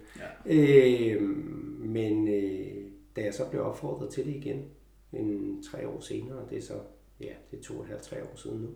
Ja. 0.47 0.55
Øh, 0.55 1.23
men 1.81 2.29
øh, 2.29 2.85
da 3.17 3.21
jeg 3.21 3.35
så 3.35 3.51
blev 3.51 3.63
opfordret 3.63 4.11
til 4.11 4.27
det 4.27 4.35
igen, 4.35 4.65
en 5.13 5.63
tre 5.63 5.89
år 5.89 6.01
senere, 6.01 6.47
det 6.51 6.59
er 6.59 6.63
så, 6.63 6.81
ja, 7.21 7.33
det 7.51 7.59
er 7.59 7.63
to 7.63 7.75
og 7.75 7.83
et 7.83 7.89
halvt, 7.89 8.03
tre 8.03 8.23
år 8.23 8.37
siden 8.37 8.59
nu, 8.59 8.69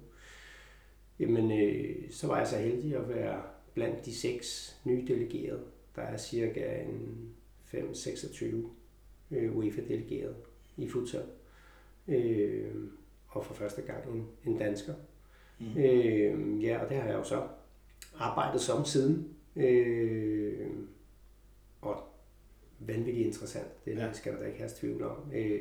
jamen 1.20 1.60
øh, 1.60 2.10
så 2.10 2.26
var 2.26 2.38
jeg 2.38 2.48
så 2.48 2.58
heldig 2.58 2.96
at 2.96 3.08
være 3.08 3.42
blandt 3.74 4.06
de 4.06 4.14
seks 4.14 4.76
nye 4.84 5.06
delegerede. 5.06 5.64
Der 5.96 6.02
er 6.02 6.16
cirka 6.16 6.82
en 6.82 7.30
5-26 7.74 8.44
øh, 9.30 9.56
UEFA-delegerede 9.56 10.34
i 10.76 10.88
futsal. 10.88 11.24
Øh, 12.08 12.74
og 13.28 13.44
for 13.44 13.54
første 13.54 13.82
gang 13.82 14.14
en, 14.14 14.28
en 14.44 14.58
dansker. 14.58 14.94
Mm. 15.58 15.76
Øh, 15.76 16.64
ja, 16.64 16.78
og 16.82 16.88
det 16.88 16.96
har 16.96 17.08
jeg 17.08 17.18
jo 17.18 17.24
så 17.24 17.48
arbejdet 18.18 18.60
som 18.60 18.84
siden. 18.84 19.34
Øh, 19.56 20.66
og 21.80 22.02
vanvittigt 22.78 23.26
interessant. 23.26 23.84
Det 23.84 23.96
ja. 23.96 24.12
skal 24.12 24.32
der 24.32 24.38
da 24.38 24.46
ikke 24.46 24.58
have 24.58 24.70
tvivl 24.76 25.02
om. 25.02 25.32
Øh, 25.34 25.60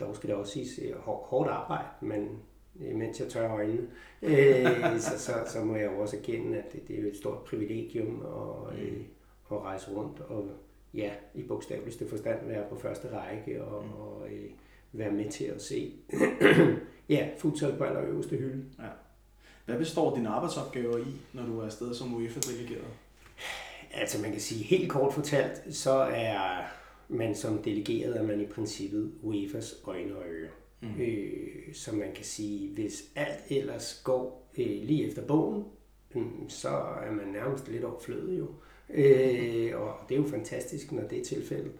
dog 0.00 0.16
skal 0.16 0.28
det 0.28 0.36
også 0.36 0.52
siges 0.52 0.80
øh, 0.82 0.96
hårdt 0.98 1.50
arbejde, 1.50 1.88
men 2.00 2.38
mens 2.80 3.20
jeg 3.20 3.28
tør 3.28 3.52
øjnene, 3.52 3.86
øh, 4.22 5.00
så, 5.06 5.18
så, 5.18 5.32
så 5.46 5.64
må 5.64 5.76
jeg 5.76 5.88
også 5.88 6.16
erkende, 6.16 6.58
at 6.58 6.72
det, 6.72 6.88
det 6.88 6.98
er 6.98 7.02
jo 7.02 7.08
et 7.08 7.16
stort 7.16 7.44
privilegium 7.44 8.22
at, 8.26 8.78
øh, 8.78 9.00
at 9.50 9.62
rejse 9.62 9.90
rundt 9.90 10.20
og 10.20 10.50
ja, 10.94 11.10
i 11.34 11.42
bogstaveligste 11.42 12.08
forstand 12.08 12.46
være 12.46 12.64
på 12.70 12.78
første 12.78 13.08
række 13.12 13.64
og, 13.64 13.84
mm. 13.84 13.92
og 13.92 14.28
øh, 14.32 14.50
være 14.92 15.10
med 15.10 15.30
til 15.30 15.44
at 15.44 15.62
se 15.62 15.92
ja, 17.08 17.28
futsal 17.38 17.76
på 17.76 17.84
allerøverste 17.84 18.36
hylde. 18.36 18.64
Ja. 18.78 18.88
Hvad 19.64 19.78
består 19.78 20.14
dine 20.14 20.28
arbejdsopgaver 20.28 20.98
i, 20.98 21.06
når 21.32 21.46
du 21.46 21.60
er 21.60 21.64
afsted 21.64 21.94
som 21.94 22.14
UEFA-delegeret? 22.14 22.86
Altså 23.94 24.22
man 24.22 24.30
kan 24.30 24.40
sige 24.40 24.64
helt 24.64 24.90
kort 24.90 25.14
fortalt, 25.14 25.74
så 25.74 25.92
er 25.92 26.62
man 27.08 27.34
som 27.34 27.62
delegeret, 27.62 28.16
er 28.16 28.22
man 28.22 28.40
i 28.40 28.46
princippet 28.46 29.12
UEFA's 29.22 29.88
øjne 29.90 30.16
og 30.16 30.22
ører. 30.26 30.50
Mm. 30.96 31.02
Øh, 31.02 31.74
så 31.74 31.96
man 31.96 32.12
kan 32.14 32.24
sige, 32.24 32.74
hvis 32.74 33.10
alt 33.16 33.40
ellers 33.50 34.00
går 34.04 34.50
øh, 34.58 34.66
lige 34.66 35.06
efter 35.06 35.26
bogen, 35.26 35.64
øh, 36.14 36.22
så 36.48 36.68
er 37.06 37.10
man 37.10 37.26
nærmest 37.26 37.68
lidt 37.68 37.84
overflødet 37.84 38.38
jo. 38.38 38.48
Øh, 38.90 39.80
og 39.80 39.94
det 40.08 40.14
er 40.14 40.18
jo 40.18 40.28
fantastisk, 40.28 40.92
når 40.92 41.02
det 41.02 41.18
er 41.18 41.24
tilfældet. 41.24 41.72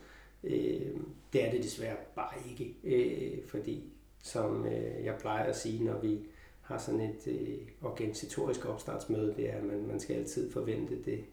Øh, 0.44 0.96
det 1.32 1.46
er 1.46 1.50
det 1.50 1.62
desværre 1.62 1.96
bare 2.16 2.34
ikke, 2.50 2.74
øh, 2.84 3.46
fordi 3.46 3.92
som 4.22 4.66
øh, 4.66 5.04
jeg 5.04 5.14
plejer 5.20 5.44
at 5.44 5.56
sige, 5.56 5.84
når 5.84 6.00
vi 6.00 6.18
har 6.62 6.78
sådan 6.78 7.00
et 7.00 7.26
øh, 7.26 7.58
organisatorisk 7.82 8.66
opstartsmøde, 8.66 9.34
det 9.36 9.50
er, 9.50 9.56
at 9.56 9.64
man, 9.64 9.86
man 9.86 10.00
skal 10.00 10.16
altid 10.16 10.52
forvente 10.52 11.04
det, 11.04 11.24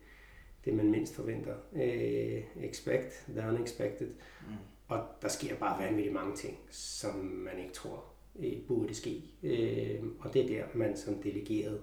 det 0.65 0.73
man 0.73 0.91
mindst 0.91 1.15
forventer. 1.15 1.55
Øh, 1.75 2.43
expect 2.63 3.25
the 3.29 3.49
unexpected. 3.49 4.07
Mm. 4.07 4.53
Og 4.93 5.03
der 5.21 5.27
sker 5.27 5.55
bare 5.55 5.83
vanvittigt 5.83 6.13
mange 6.13 6.35
ting, 6.35 6.57
som 6.69 7.15
man 7.15 7.59
ikke 7.59 7.73
tror 7.73 8.03
øh, 8.39 8.61
burde 8.67 8.93
ske. 8.93 9.23
Øh, 9.43 10.03
og 10.19 10.33
det 10.33 10.41
er 10.41 10.47
der, 10.47 10.63
man 10.73 10.97
som 10.97 11.21
delegeret 11.21 11.81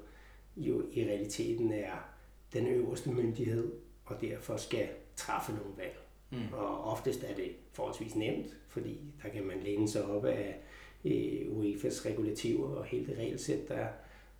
jo 0.57 0.83
i 0.93 1.05
realiteten 1.05 1.73
er 1.73 2.09
den 2.53 2.67
øverste 2.67 3.11
myndighed, 3.11 3.73
og 4.05 4.21
derfor 4.21 4.57
skal 4.57 4.89
træffe 5.17 5.53
nogle 5.53 5.77
valg. 5.77 5.99
Mm. 6.31 6.53
Og 6.53 6.85
oftest 6.85 7.25
er 7.25 7.35
det 7.35 7.51
forholdsvis 7.73 8.15
nemt, 8.15 8.57
fordi 8.67 9.01
der 9.23 9.29
kan 9.29 9.47
man 9.47 9.61
læne 9.65 9.89
sig 9.89 10.05
op 10.05 10.25
af 10.25 10.61
øh, 11.05 11.41
UEFA's 11.51 12.07
regulativer 12.09 12.69
og 12.69 12.85
hele 12.85 13.07
det 13.07 13.19
regelsæt, 13.19 13.69
der 13.69 13.75
er. 13.75 13.89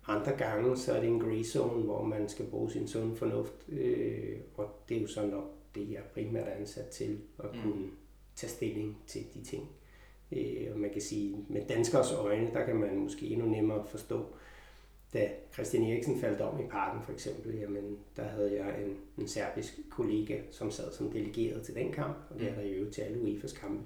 Andre 0.07 0.31
gange 0.31 0.77
så 0.77 0.93
er 0.93 0.99
det 0.99 1.09
en 1.09 1.19
gray 1.19 1.43
zone, 1.43 1.83
hvor 1.83 2.03
man 2.03 2.29
skal 2.29 2.45
bruge 2.45 2.71
sin 2.71 2.87
sunde 2.87 3.15
fornuft, 3.15 3.69
øh, 3.69 4.37
og 4.55 4.83
det 4.89 4.97
er 4.97 5.01
jo 5.01 5.07
så 5.07 5.25
nok 5.25 5.43
det, 5.75 5.91
jeg 5.91 6.01
primært 6.13 6.47
er 6.47 6.51
ansat 6.51 6.87
til 6.87 7.19
at 7.39 7.65
mm. 7.65 7.91
Tage 8.41 8.51
stilling 8.51 8.97
til 9.07 9.25
de 9.33 9.43
ting. 9.43 9.69
Øh, 10.31 10.73
og 10.73 10.79
man 10.79 10.89
kan 10.89 11.01
sige, 11.01 11.35
med 11.49 11.61
danskers 11.69 12.11
øjne, 12.11 12.49
der 12.53 12.65
kan 12.65 12.75
man 12.75 12.97
måske 12.97 13.25
endnu 13.25 13.47
nemmere 13.47 13.85
forstå, 13.87 14.25
da 15.13 15.29
Christian 15.53 15.83
Eriksen 15.83 16.19
faldt 16.19 16.41
om 16.41 16.59
i 16.59 16.67
parken 16.69 17.01
for 17.03 17.11
eksempel, 17.11 17.59
jamen, 17.59 17.97
der 18.15 18.23
havde 18.23 18.55
jeg 18.55 18.83
en, 18.83 18.97
en 19.17 19.27
serbisk 19.27 19.79
kollega, 19.89 20.39
som 20.51 20.71
sad 20.71 20.91
som 20.91 21.11
delegeret 21.11 21.61
til 21.61 21.75
den 21.75 21.91
kamp, 21.91 22.17
og 22.29 22.39
det 22.39 22.49
er 22.49 22.55
der 22.55 22.61
jo 22.61 22.91
til 22.91 23.01
alle 23.01 23.21
UEFA's 23.21 23.59
kampe, 23.59 23.83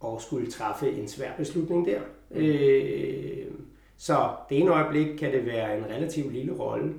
og 0.00 0.22
skulle 0.22 0.50
træffe 0.50 0.90
en 0.90 1.08
svær 1.08 1.36
beslutning 1.36 1.86
der. 1.86 2.00
Mm. 2.30 2.36
Øh, 2.36 3.52
så 3.96 4.36
det 4.48 4.58
ene 4.58 4.70
øjeblik 4.70 5.18
kan 5.18 5.32
det 5.32 5.46
være 5.46 5.78
en 5.78 5.84
relativt 5.84 6.32
lille 6.32 6.52
rolle, 6.52 6.94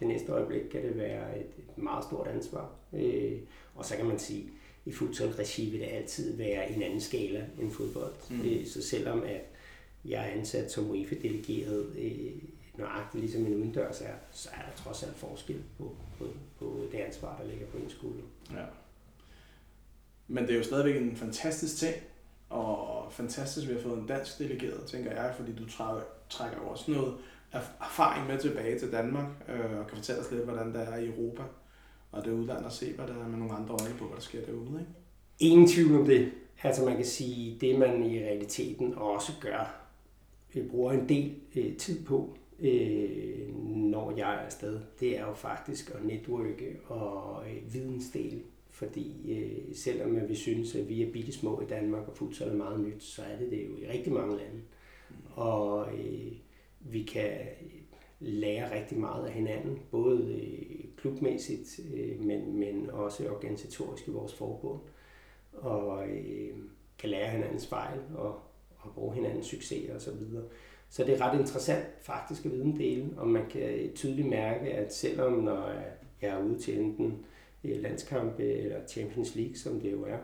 det 0.00 0.08
næste 0.08 0.32
øjeblik 0.32 0.62
kan 0.70 0.82
det 0.82 0.98
være 0.98 1.38
et, 1.38 1.46
et 1.58 1.78
meget 1.78 2.04
stort 2.04 2.26
ansvar. 2.26 2.70
Øh, 2.92 3.38
og 3.74 3.84
så 3.84 3.96
kan 3.96 4.06
man 4.06 4.18
sige, 4.18 4.50
i 4.84 4.92
futsal-regi 4.92 5.70
vil 5.70 5.80
det 5.80 5.86
altid 5.86 6.36
være 6.36 6.70
en 6.70 6.82
anden 6.82 7.00
skala 7.00 7.46
end 7.60 7.70
fodbold. 7.70 8.12
Mm. 8.30 8.40
Øh, 8.40 8.66
så 8.66 8.82
selvom 8.82 9.22
at 9.22 9.42
jeg 10.04 10.20
er 10.28 10.32
ansat 10.38 10.72
som 10.72 10.90
UEFA-delegeret 10.90 11.96
øh, 11.98 12.32
nøjagtigt 12.78 13.20
ligesom 13.20 13.46
en 13.46 13.54
udendørs 13.54 14.00
er, 14.00 14.14
så 14.32 14.48
er 14.52 14.62
der 14.70 14.82
trods 14.82 15.02
alt 15.02 15.16
forskel 15.16 15.62
på, 15.78 15.96
på, 16.18 16.26
på 16.58 16.86
det 16.92 16.98
ansvar, 16.98 17.38
der 17.42 17.48
ligger 17.48 17.66
på 17.66 17.78
en 17.78 17.90
skulder. 17.90 18.24
Ja. 18.52 18.64
Men 20.28 20.44
det 20.44 20.52
er 20.52 20.56
jo 20.56 20.62
stadigvæk 20.62 20.96
en 20.96 21.16
fantastisk 21.16 21.76
ting, 21.76 21.94
og 22.50 23.12
fantastisk, 23.12 23.64
at 23.64 23.70
vi 23.70 23.80
har 23.80 23.88
fået 23.88 23.98
en 23.98 24.06
dansk 24.06 24.38
delegeret, 24.38 24.86
tænker 24.86 25.12
jeg, 25.12 25.34
fordi 25.36 25.52
du 25.52 25.68
trækker, 26.28 26.62
jo 26.62 26.68
også 26.68 26.90
noget 26.90 27.14
erfaring 27.80 28.26
med 28.26 28.38
tilbage 28.38 28.78
til 28.78 28.92
Danmark, 28.92 29.26
øh, 29.48 29.78
og 29.78 29.86
kan 29.86 29.96
fortælle 29.96 30.20
os 30.20 30.30
lidt, 30.30 30.44
hvordan 30.44 30.74
det 30.74 30.82
er 30.82 30.96
i 30.96 31.06
Europa, 31.06 31.42
og 32.12 32.24
det 32.24 32.32
udland 32.32 32.64
og 32.64 32.72
se, 32.72 32.92
hvad 32.92 33.06
der 33.06 33.14
er 33.24 33.28
med 33.28 33.38
nogle 33.38 33.54
andre 33.54 33.76
øjne 33.80 33.94
på, 33.98 34.04
hvad 34.04 34.16
der 34.16 34.22
sker 34.22 34.44
derude. 34.44 34.80
Ikke? 34.80 34.92
Ingen 35.38 35.68
tvivl 35.68 36.00
om 36.00 36.06
det. 36.06 36.32
Altså 36.62 36.84
man 36.84 36.96
kan 36.96 37.04
sige, 37.04 37.58
det 37.60 37.78
man 37.78 38.04
i 38.04 38.18
realiteten 38.18 38.94
også 38.94 39.32
gør, 39.40 39.80
vi 40.52 40.62
bruger 40.62 40.92
en 40.92 41.08
del 41.08 41.34
øh, 41.56 41.76
tid 41.76 42.04
på, 42.04 42.36
øh, 42.60 43.56
når 43.66 44.16
jeg 44.16 44.34
er 44.34 44.38
afsted, 44.38 44.80
det 45.00 45.18
er 45.18 45.26
jo 45.26 45.34
faktisk 45.34 45.90
at 45.94 46.04
netværke 46.04 46.76
og 46.86 47.42
øh, 47.50 47.74
vidensdele. 47.74 48.40
Fordi 48.70 49.32
øh, 49.32 49.74
selvom 49.74 50.28
vi 50.28 50.34
synes, 50.34 50.74
at 50.74 50.88
vi 50.88 51.02
er 51.02 51.12
bitte 51.12 51.32
små 51.32 51.60
i 51.60 51.64
Danmark, 51.64 52.08
og 52.08 52.16
futsal 52.16 52.48
er 52.48 52.54
meget 52.54 52.80
nyt, 52.80 53.02
så 53.02 53.22
er 53.22 53.38
det 53.38 53.50
det 53.50 53.66
jo 53.66 53.76
i 53.76 53.88
rigtig 53.88 54.12
mange 54.12 54.36
lande. 54.36 54.60
Og 55.30 55.88
øh, 55.94 56.32
vi 56.80 57.02
kan 57.02 57.30
lære 58.20 58.74
rigtig 58.74 58.98
meget 58.98 59.26
af 59.26 59.32
hinanden, 59.32 59.78
både 59.90 60.40
øh, 60.42 60.84
klubmæssigt, 60.96 61.80
øh, 61.94 62.24
men, 62.24 62.58
men 62.58 62.90
også 62.90 63.30
organisatorisk 63.30 64.08
i 64.08 64.10
vores 64.10 64.34
forbund. 64.34 64.80
Og 65.52 66.08
øh, 66.08 66.56
kan 66.98 67.10
lære 67.10 67.30
hinandens 67.30 67.66
fejl 67.66 68.00
og, 68.14 68.40
og 68.78 68.94
bruge 68.94 69.14
hinandens 69.14 69.46
succeser 69.46 69.96
osv. 69.96 70.12
Så 70.88 71.04
det 71.04 71.14
er 71.14 71.20
ret 71.20 71.40
interessant 71.40 71.84
faktisk 72.00 72.44
at 72.44 72.52
vide 72.52 72.64
en 72.64 72.78
del, 72.78 73.14
og 73.16 73.28
man 73.28 73.48
kan 73.50 73.92
tydeligt 73.94 74.28
mærke, 74.28 74.72
at 74.72 74.94
selvom 74.94 75.32
når 75.32 75.72
jeg 76.22 76.30
er 76.30 76.42
ude 76.44 76.58
til 76.58 76.80
enten 76.80 77.24
øh, 77.64 77.82
landskampe 77.82 78.44
eller 78.44 78.86
Champions 78.88 79.34
League, 79.34 79.56
som 79.56 79.80
det 79.80 79.92
jo 79.92 80.04
er, 80.04 80.18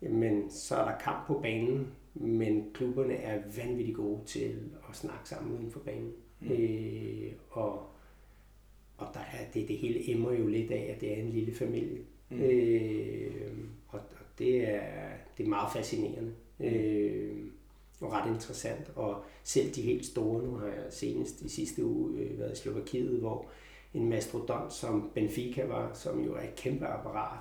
men 0.00 0.50
så 0.50 0.76
er 0.76 0.84
der 0.84 0.98
kamp 0.98 1.26
på 1.26 1.40
banen, 1.42 1.88
men 2.14 2.70
klubberne 2.74 3.14
er 3.14 3.42
vanvittigt 3.56 3.96
gode 3.96 4.24
til 4.26 4.54
at 4.90 4.96
snakke 4.96 5.28
sammen 5.28 5.58
uden 5.58 5.70
for 5.70 5.80
banen. 5.80 6.12
Øh, 6.50 7.32
og 7.50 7.82
og 8.96 9.06
der 9.14 9.20
er 9.20 9.44
det, 9.54 9.68
det 9.68 9.76
hele 9.76 10.10
emmer 10.10 10.32
jo 10.32 10.46
lidt 10.46 10.70
af, 10.70 10.92
at 10.94 11.00
det 11.00 11.12
er 11.12 11.22
en 11.22 11.30
lille 11.30 11.54
familie. 11.54 11.98
Mm. 12.30 12.40
Øh, 12.40 13.58
og, 13.88 13.98
og 13.98 14.26
det, 14.38 14.68
er, 14.68 15.10
det 15.38 15.44
er 15.44 15.48
meget 15.48 15.72
fascinerende. 15.72 16.32
Mm. 16.58 16.64
Øh, 16.64 17.36
og 18.00 18.12
ret 18.12 18.30
interessant. 18.30 18.92
Og 18.96 19.22
selv 19.44 19.74
de 19.74 19.82
helt 19.82 20.06
store, 20.06 20.42
nu 20.42 20.54
har 20.54 20.66
jeg 20.66 20.84
senest 20.90 21.42
i 21.42 21.48
sidste 21.48 21.84
uge 21.84 22.18
øh, 22.18 22.38
været 22.38 22.52
i 22.52 22.62
Slovakiet, 22.62 23.20
hvor 23.20 23.46
en 23.94 24.08
mastodont 24.08 24.72
som 24.72 25.10
Benfica 25.14 25.66
var, 25.66 25.94
som 25.94 26.24
jo 26.24 26.34
er 26.34 26.42
et 26.42 26.54
kæmpe 26.56 26.86
apparat, 26.86 27.38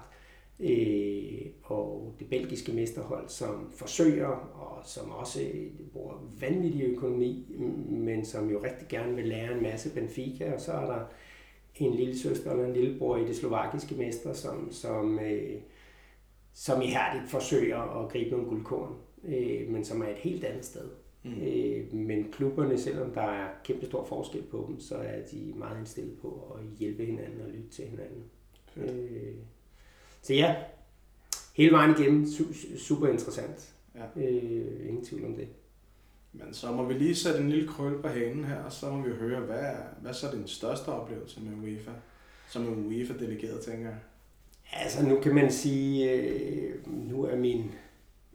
øh, 0.59 1.45
og 1.63 2.15
det 2.19 2.29
belgiske 2.29 2.71
mesterhold, 2.71 3.29
som 3.29 3.71
forsøger, 3.71 4.27
og 4.27 4.85
som 4.85 5.11
også 5.11 5.39
bruger 5.93 6.13
vanvittig 6.39 6.83
økonomi, 6.83 7.45
men 7.89 8.25
som 8.25 8.49
jo 8.49 8.63
rigtig 8.63 8.87
gerne 8.87 9.15
vil 9.15 9.25
lære 9.25 9.53
en 9.55 9.63
masse 9.63 9.93
Benfica, 9.93 10.53
og 10.53 10.61
så 10.61 10.71
er 10.71 10.85
der 10.85 11.05
en 11.75 11.93
lille 11.93 12.17
søster 12.17 12.51
eller 12.51 12.65
en 12.65 12.73
lillebror 12.73 13.17
i 13.17 13.27
det 13.27 13.35
slovakiske 13.35 13.95
mester, 13.95 14.33
som, 14.33 14.71
som, 14.71 15.19
øh, 15.19 15.61
som 16.53 16.81
ihærdigt 16.81 17.31
forsøger 17.31 18.03
at 18.03 18.11
gribe 18.11 18.31
nogle 18.31 18.47
guldkorn, 18.47 18.95
øh, 19.23 19.69
men 19.69 19.85
som 19.85 20.01
er 20.01 20.07
et 20.07 20.17
helt 20.17 20.43
andet 20.43 20.65
sted. 20.65 20.89
Mm. 21.23 21.41
Øh, 21.41 21.93
men 21.93 22.31
klubberne, 22.31 22.77
selvom 22.77 23.11
der 23.11 23.21
er 23.21 23.49
kæmpe 23.63 23.85
stor 23.85 24.03
forskel 24.05 24.41
på 24.41 24.65
dem, 24.67 24.79
så 24.79 24.95
er 24.95 25.21
de 25.31 25.53
meget 25.55 25.79
indstillet 25.79 26.17
på 26.21 26.57
at 26.57 26.77
hjælpe 26.79 27.05
hinanden 27.05 27.41
og 27.41 27.49
lytte 27.49 27.69
til 27.69 27.85
hinanden. 27.85 28.23
Øh, 28.77 29.35
så 30.23 30.33
ja, 30.33 30.55
hele 31.53 31.71
vejen 31.71 31.95
igennem, 31.99 32.23
su- 32.25 32.77
super 32.77 33.07
interessant. 33.07 33.73
Ja. 33.95 34.21
Øh, 34.21 34.87
ingen 34.89 35.05
tvivl 35.05 35.25
om 35.25 35.35
det. 35.35 35.47
Men 36.33 36.53
så 36.53 36.71
må 36.71 36.85
vi 36.85 36.93
lige 36.93 37.15
sætte 37.15 37.39
en 37.39 37.49
lille 37.49 37.67
krøl 37.67 38.01
på 38.01 38.07
hanen 38.07 38.45
her, 38.45 38.63
og 38.63 38.71
så 38.71 38.91
må 38.91 39.01
vi 39.01 39.13
høre, 39.13 39.39
hvad, 39.39 39.73
hvad 40.01 40.13
så 40.13 40.27
er 40.27 40.31
din 40.31 40.47
største 40.47 40.87
oplevelse 40.87 41.41
med 41.41 41.63
UEFA? 41.63 41.91
Som 42.49 42.63
en 42.67 42.85
UEFA-delegeret, 42.85 43.61
tænker 43.61 43.89
jeg. 43.89 43.97
Altså, 44.73 45.05
nu 45.05 45.19
kan 45.19 45.35
man 45.35 45.51
sige, 45.51 46.11
øh, 46.11 46.87
nu 46.87 47.23
er 47.23 47.35
min, 47.35 47.71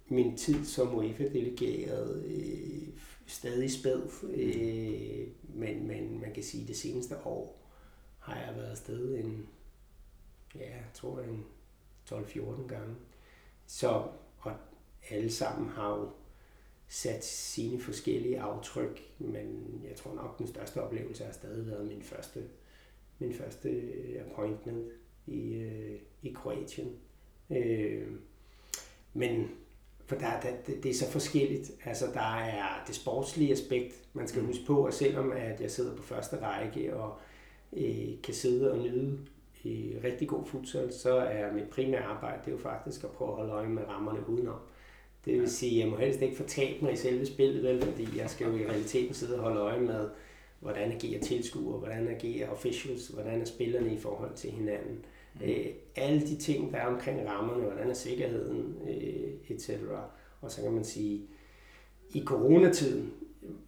min 0.08 0.36
tid 0.36 0.64
som 0.64 0.94
UEFA-delegeret 0.94 2.24
øh, 2.24 2.88
stadig 3.26 3.72
spæd, 3.72 4.02
øh, 4.34 5.26
men, 5.54 5.86
men 5.86 6.20
man 6.20 6.32
kan 6.34 6.42
sige, 6.42 6.62
at 6.62 6.68
det 6.68 6.76
seneste 6.76 7.26
år 7.26 7.70
har 8.18 8.36
jeg 8.36 8.56
været 8.56 8.70
afsted 8.70 9.14
en, 9.14 9.46
ja, 10.54 10.60
jeg 10.60 10.84
tror 10.94 11.20
en 11.20 11.44
12-14 12.12 12.66
gange. 12.66 12.94
Så, 13.66 14.02
og 14.38 14.52
alle 15.10 15.32
sammen 15.32 15.68
har 15.68 15.96
jo 15.96 16.10
sat 16.88 17.24
sine 17.24 17.80
forskellige 17.80 18.40
aftryk, 18.40 19.02
men 19.18 19.80
jeg 19.88 19.96
tror 19.96 20.14
nok, 20.14 20.38
den 20.38 20.46
største 20.46 20.82
oplevelse 20.82 21.24
har 21.24 21.32
stadig 21.32 21.66
været 21.66 21.86
min 21.86 22.02
første, 22.02 22.44
min 23.18 23.34
første 23.34 23.68
øh, 23.68 24.22
appointment 24.26 24.86
i, 25.26 25.54
øh, 25.54 26.00
i 26.22 26.32
Kroatien. 26.32 26.96
Øh, 27.50 28.08
men 29.14 29.50
for 30.06 30.16
der, 30.16 30.40
der, 30.40 30.50
det, 30.66 30.82
det 30.82 30.90
er 30.90 30.94
så 30.94 31.10
forskelligt. 31.10 31.70
Altså, 31.84 32.06
der 32.14 32.36
er 32.36 32.84
det 32.86 32.94
sportslige 32.94 33.52
aspekt. 33.52 34.08
Man 34.12 34.28
skal 34.28 34.40
mm. 34.40 34.46
huske 34.46 34.64
på, 34.66 34.84
at 34.84 34.94
selvom 34.94 35.32
at 35.32 35.60
jeg 35.60 35.70
sidder 35.70 35.96
på 35.96 36.02
første 36.02 36.40
række 36.40 36.96
og 36.96 37.18
øh, 37.72 38.22
kan 38.22 38.34
sidde 38.34 38.72
og 38.72 38.78
nyde 38.78 39.18
i 39.68 39.96
rigtig 40.04 40.28
god 40.28 40.46
futsal, 40.46 40.92
så 40.92 41.16
er 41.16 41.52
mit 41.52 41.68
primære 41.70 42.02
arbejde 42.02 42.38
det 42.44 42.48
er 42.48 42.52
jo 42.52 42.62
faktisk 42.62 43.04
at 43.04 43.10
prøve 43.10 43.30
at 43.30 43.36
holde 43.36 43.52
øje 43.52 43.68
med 43.68 43.82
rammerne 43.88 44.28
udenom. 44.28 44.58
Det 45.24 45.40
vil 45.40 45.50
sige, 45.50 45.72
at 45.72 45.80
jeg 45.80 45.88
må 45.88 45.96
helst 45.96 46.22
ikke 46.22 46.36
fortabe 46.36 46.84
mig 46.84 46.92
i 46.92 46.96
selve 46.96 47.26
spillet, 47.26 47.62
vel, 47.62 47.82
fordi 47.82 48.18
jeg 48.18 48.30
skal 48.30 48.46
jo 48.46 48.56
i 48.56 48.66
realiteten 48.66 49.14
sidde 49.14 49.34
og 49.34 49.42
holde 49.42 49.60
øje 49.60 49.80
med, 49.80 50.08
hvordan 50.60 50.92
agerer 50.92 51.20
tilskuere, 51.20 51.78
hvordan 51.78 52.08
agerer 52.08 52.50
officials, 52.50 53.08
hvordan 53.08 53.40
er 53.40 53.44
spillerne 53.44 53.94
i 53.94 53.98
forhold 53.98 54.34
til 54.34 54.50
hinanden. 54.50 55.04
Mm. 55.34 55.48
Øh, 55.48 55.66
alle 55.96 56.20
de 56.20 56.36
ting, 56.36 56.72
der 56.72 56.78
er 56.78 56.86
omkring 56.86 57.28
rammerne, 57.28 57.62
hvordan 57.62 57.90
er 57.90 57.94
sikkerheden, 57.94 58.76
øh, 58.88 59.56
etc. 59.56 59.70
Og 60.40 60.50
så 60.50 60.62
kan 60.62 60.72
man 60.72 60.84
sige, 60.84 61.22
i 62.10 62.24
coronatiden, 62.24 63.12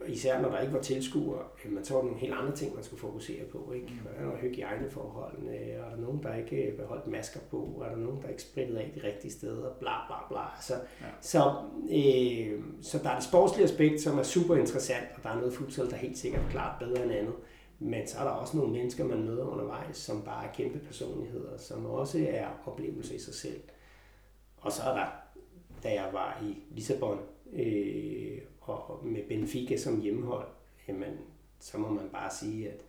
især 0.06 0.40
når 0.40 0.50
der 0.50 0.61
ikke 0.61 0.72
var 0.72 0.80
tilskuere, 0.80 1.42
man 1.68 1.85
så 1.85 1.94
var 1.94 2.02
nogle 2.02 2.18
helt 2.18 2.35
andre 2.35 2.56
ting, 2.56 2.74
man 2.74 2.85
skulle 2.85 3.00
fokusere 3.00 3.44
på. 3.44 3.72
Ikke? 3.72 3.87
Mm. 3.87 3.98
Hvordan 3.98 4.26
var 4.26 4.37
hygiejneforholdene? 4.37 5.56
Er 5.56 5.90
der 5.90 5.96
nogen, 5.96 6.22
der 6.22 6.35
ikke 6.35 6.74
beholdt 6.78 7.06
masker 7.06 7.40
på? 7.50 7.83
Er 7.85 7.88
der 7.88 7.96
nogen, 7.96 8.22
der 8.22 8.28
ikke 8.28 8.42
sprittede 8.42 8.80
af 8.80 8.92
de 8.94 9.09
rigtige 9.09 9.33
steder? 9.33 9.70
Bla 9.80 10.06
bla 10.06 10.16
bla. 10.28 10.61
Så, 10.61 10.74
ja. 10.74 11.06
så, 11.20 11.54
øh, 11.90 12.62
så 12.83 12.98
der 12.98 13.11
er 13.11 13.14
det 13.14 13.24
sportslige 13.24 13.64
aspekt, 13.64 14.00
som 14.00 14.18
er 14.18 14.22
super 14.22 14.56
interessant, 14.56 15.06
og 15.16 15.22
der 15.22 15.28
er 15.30 15.37
noget 15.37 15.54
futsal, 15.54 15.90
der 15.90 15.96
helt 15.96 16.18
sikkert 16.18 16.42
klart 16.50 16.78
bedre 16.78 17.02
end 17.02 17.12
andet. 17.12 17.35
Men 17.78 18.06
så 18.06 18.18
er 18.18 18.24
der 18.24 18.30
også 18.30 18.56
nogle 18.56 18.72
mennesker, 18.72 19.04
man 19.04 19.24
møder 19.24 19.44
undervejs, 19.44 19.96
som 19.96 20.22
bare 20.22 20.46
er 20.46 20.52
kæmpe 20.52 20.78
personligheder, 20.78 21.56
som 21.59 21.87
også 21.87 22.26
er 22.28 22.46
oplevelser 22.66 23.14
i 23.14 23.18
sig 23.18 23.35
selv. 23.35 23.61
Og 24.56 24.72
så 24.72 24.83
er 24.83 24.94
der, 24.94 25.06
da 25.83 25.88
jeg 25.88 26.09
var 26.12 26.42
i 26.44 26.74
Lissabon, 26.74 27.18
øh, 27.52 28.38
og 28.70 29.06
med 29.06 29.22
Benfica 29.28 29.76
som 29.76 30.00
hjemmehold, 30.00 30.48
jamen, 30.88 31.18
så 31.61 31.78
må 31.78 31.88
man 31.88 32.09
bare 32.12 32.30
sige, 32.30 32.70
at 32.70 32.85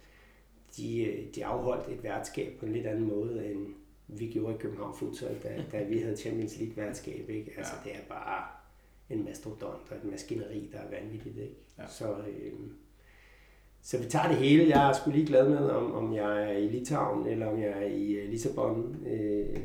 de, 0.78 1.18
de 1.36 1.46
afholdt 1.46 1.90
et 1.90 2.04
værtskab 2.04 2.58
på 2.60 2.66
en 2.66 2.74
lidt 2.74 2.88
anden 2.88 3.08
måde, 3.08 3.52
end 3.52 3.68
vi 4.08 4.28
gjorde 4.28 4.56
i 4.56 4.58
København 4.58 4.96
Futsal, 4.96 5.38
da, 5.44 5.64
da 5.72 5.84
vi 5.84 6.00
havde 6.00 6.18
Champions 6.18 6.58
League 6.58 6.78
værtskab. 6.78 7.30
Ikke? 7.30 7.52
Altså, 7.58 7.74
ja. 7.86 7.90
det 7.90 7.98
er 7.98 8.04
bare 8.10 8.44
en 9.10 9.26
mastodont 9.26 9.92
og 9.92 9.98
et 9.98 10.04
maskineri, 10.04 10.70
der 10.72 10.78
er 10.80 10.90
vanvittigt. 10.90 11.38
Ikke? 11.38 11.56
Ja. 11.78 11.88
Så, 11.88 12.16
øh, 12.18 12.54
så 13.82 13.98
vi 13.98 14.10
tager 14.10 14.28
det 14.28 14.38
hele. 14.38 14.70
Jeg 14.70 14.90
er 14.90 14.94
sgu 14.94 15.12
lige 15.12 15.26
glad 15.26 15.50
med, 15.50 15.70
om, 15.70 15.92
om 15.92 16.14
jeg 16.14 16.44
er 16.44 16.58
i 16.58 16.68
Litauen, 16.68 17.28
eller 17.28 17.46
om 17.46 17.60
jeg 17.60 17.70
er 17.70 17.86
i 17.86 18.24
uh, 18.24 18.30
Lissabon, 18.30 19.06
øh, 19.06 19.60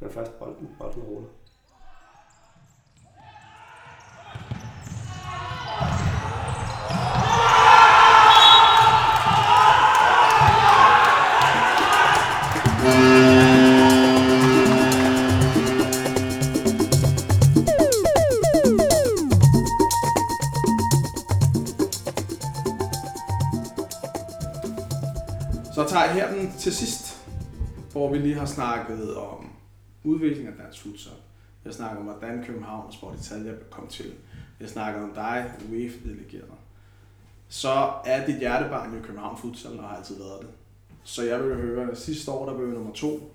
når 0.00 0.08
først 0.08 0.38
bolden, 0.38 0.68
bolden 0.78 1.02
ruller. 1.02 1.28
Til 26.58 26.72
sidst, 26.72 27.28
hvor 27.92 28.12
vi 28.12 28.18
lige 28.18 28.34
har 28.34 28.46
snakket 28.46 29.16
om 29.16 29.50
udvikling 30.04 30.48
af 30.48 30.54
dansk 30.64 30.82
futsal. 30.82 31.12
Vi 31.62 31.68
har 31.68 31.72
snakket 31.72 31.98
om, 31.98 32.04
hvordan 32.04 32.44
København 32.46 32.86
og 32.86 32.92
Sport 32.92 33.14
Italia 33.18 33.52
kom 33.70 33.86
til. 33.86 34.06
Vi 34.58 34.64
har 34.64 34.68
snakket 34.68 35.02
om 35.02 35.12
dig, 35.14 35.52
UEFA-delegerede. 35.72 36.54
Så 37.48 37.92
er 38.04 38.26
dit 38.26 38.38
hjertebarn 38.38 38.94
jo 38.94 39.02
København 39.02 39.38
Futsal, 39.38 39.78
og 39.78 39.88
har 39.88 39.96
altid 39.96 40.18
været 40.18 40.40
det. 40.40 40.48
Så 41.04 41.22
jeg 41.22 41.44
vil 41.44 41.56
høre, 41.56 41.96
sidste 41.96 42.30
år 42.30 42.48
der 42.48 42.56
blev 42.56 42.68
nummer 42.68 42.92
to. 42.92 43.32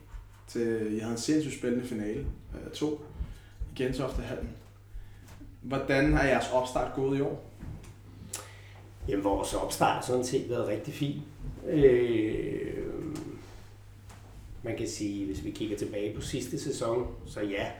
Til, 0.47 0.93
jeg 0.93 1.01
havde 1.01 1.11
en 1.11 1.17
sindssygt 1.17 1.57
spændende 1.59 1.87
finale. 1.87 2.25
Øh, 2.55 2.71
to. 2.71 3.05
I 3.71 3.83
Gentofte 3.83 4.21
Hallen. 4.21 4.49
Hvordan 5.61 6.13
har 6.13 6.23
jeres 6.23 6.45
opstart 6.53 6.95
gået 6.95 7.17
i 7.17 7.21
år? 7.21 7.51
Jamen, 9.07 9.23
vores 9.23 9.53
opstart 9.53 9.95
har 9.95 10.01
sådan 10.01 10.25
set 10.25 10.49
været 10.49 10.67
rigtig 10.67 10.93
fin. 10.93 11.21
Øh, 11.67 12.83
man 14.63 14.77
kan 14.77 14.87
sige, 14.87 15.25
hvis 15.25 15.45
vi 15.45 15.51
kigger 15.51 15.77
tilbage 15.77 16.15
på 16.15 16.21
sidste 16.21 16.59
sæson, 16.59 17.07
så 17.25 17.41
ja, 17.41 17.71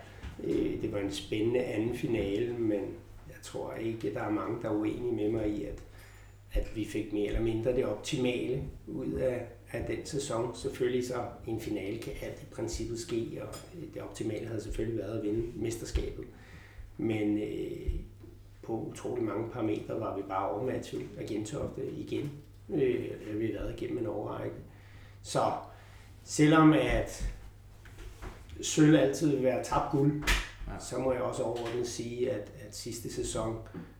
øh, 0.44 0.82
det 0.82 0.92
var 0.92 1.00
en 1.00 1.12
spændende 1.12 1.64
anden 1.64 1.96
finale, 1.96 2.54
men 2.54 2.82
jeg 3.28 3.38
tror 3.44 3.74
ikke, 3.74 4.14
der 4.14 4.22
er 4.22 4.30
mange, 4.30 4.62
der 4.62 4.70
er 4.70 4.74
uenige 4.74 5.16
med 5.16 5.30
mig 5.30 5.50
i, 5.50 5.64
at, 5.64 5.84
at 6.54 6.76
vi 6.76 6.86
fik 6.86 7.14
mere 7.14 7.28
eller 7.28 7.42
mindre 7.42 7.76
det 7.76 7.86
optimale 7.86 8.64
ud 8.88 9.12
af, 9.14 9.46
af 9.72 9.86
den 9.88 10.06
sæson. 10.06 10.56
Selvfølgelig 10.56 11.08
så 11.08 11.26
i 11.48 11.50
en 11.50 11.60
finale 11.60 11.98
kan 11.98 12.14
alt 12.22 12.42
i 12.42 12.46
princippet 12.56 13.00
ske, 13.00 13.42
og 13.42 13.56
det 13.94 14.02
optimale 14.02 14.48
havde 14.48 14.62
selvfølgelig 14.62 14.98
været 14.98 15.18
at 15.18 15.24
vinde 15.24 15.44
mesterskabet. 15.56 16.26
Men 16.98 17.38
øh, 17.38 17.92
på 18.62 18.74
utrolig 18.92 19.24
mange 19.24 19.50
parametre 19.50 20.00
var 20.00 20.18
vi 20.18 20.24
bare 20.30 20.50
overmatchet 20.50 21.06
af 21.18 21.26
Gentofte 21.26 21.82
igen. 21.98 22.32
Øh, 22.70 22.80
det 22.80 23.28
har 23.32 23.38
vi 23.38 23.54
været 23.54 23.82
igennem 23.82 23.98
en 23.98 24.08
overrække. 24.08 24.58
Så 25.22 25.52
selvom 26.24 26.74
at 26.74 27.34
sølv 28.62 28.96
altid 28.96 29.30
vil 29.30 29.44
være 29.44 29.64
tabt 29.64 29.92
guld, 29.92 30.24
ja. 30.68 30.80
så 30.80 30.98
må 30.98 31.14
jeg 31.14 31.22
også 31.22 31.44
overordnet 31.44 31.88
sige, 31.88 32.32
at, 32.32 32.52
at 32.68 32.76
sidste 32.76 33.14
sæson, 33.14 33.58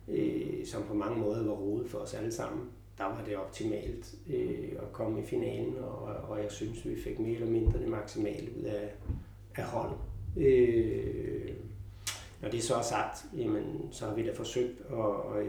øh, 0.08 0.66
som 0.66 0.84
på 0.84 0.94
mange 0.94 1.20
måder 1.20 1.44
var 1.44 1.54
rodet 1.54 1.90
for 1.90 1.98
os 1.98 2.14
alle 2.14 2.32
sammen, 2.32 2.70
der 2.98 3.04
var 3.04 3.24
det 3.26 3.38
optimalt 3.38 4.16
øh, 4.30 4.72
at 4.82 4.94
komme 4.94 5.22
i 5.22 5.26
finalen, 5.26 5.78
og, 5.78 6.04
og 6.04 6.44
jeg 6.44 6.52
synes, 6.52 6.86
vi 6.86 7.02
fik 7.04 7.20
mere 7.20 7.34
eller 7.34 7.48
mindre 7.48 7.80
det 7.80 7.88
maksimale 7.88 8.50
ud 8.60 8.64
af, 8.64 8.90
af 9.56 9.64
holdet. 9.64 9.98
Øh, 10.38 11.54
når 12.42 12.50
det 12.50 12.64
så 12.64 12.76
er 12.76 12.82
sagt, 12.82 13.26
jamen, 13.38 13.90
så 13.92 14.06
har 14.06 14.16
vi 14.16 14.26
da 14.26 14.34
forsøgt 14.34 14.82
at, 14.92 15.40
at 15.40 15.48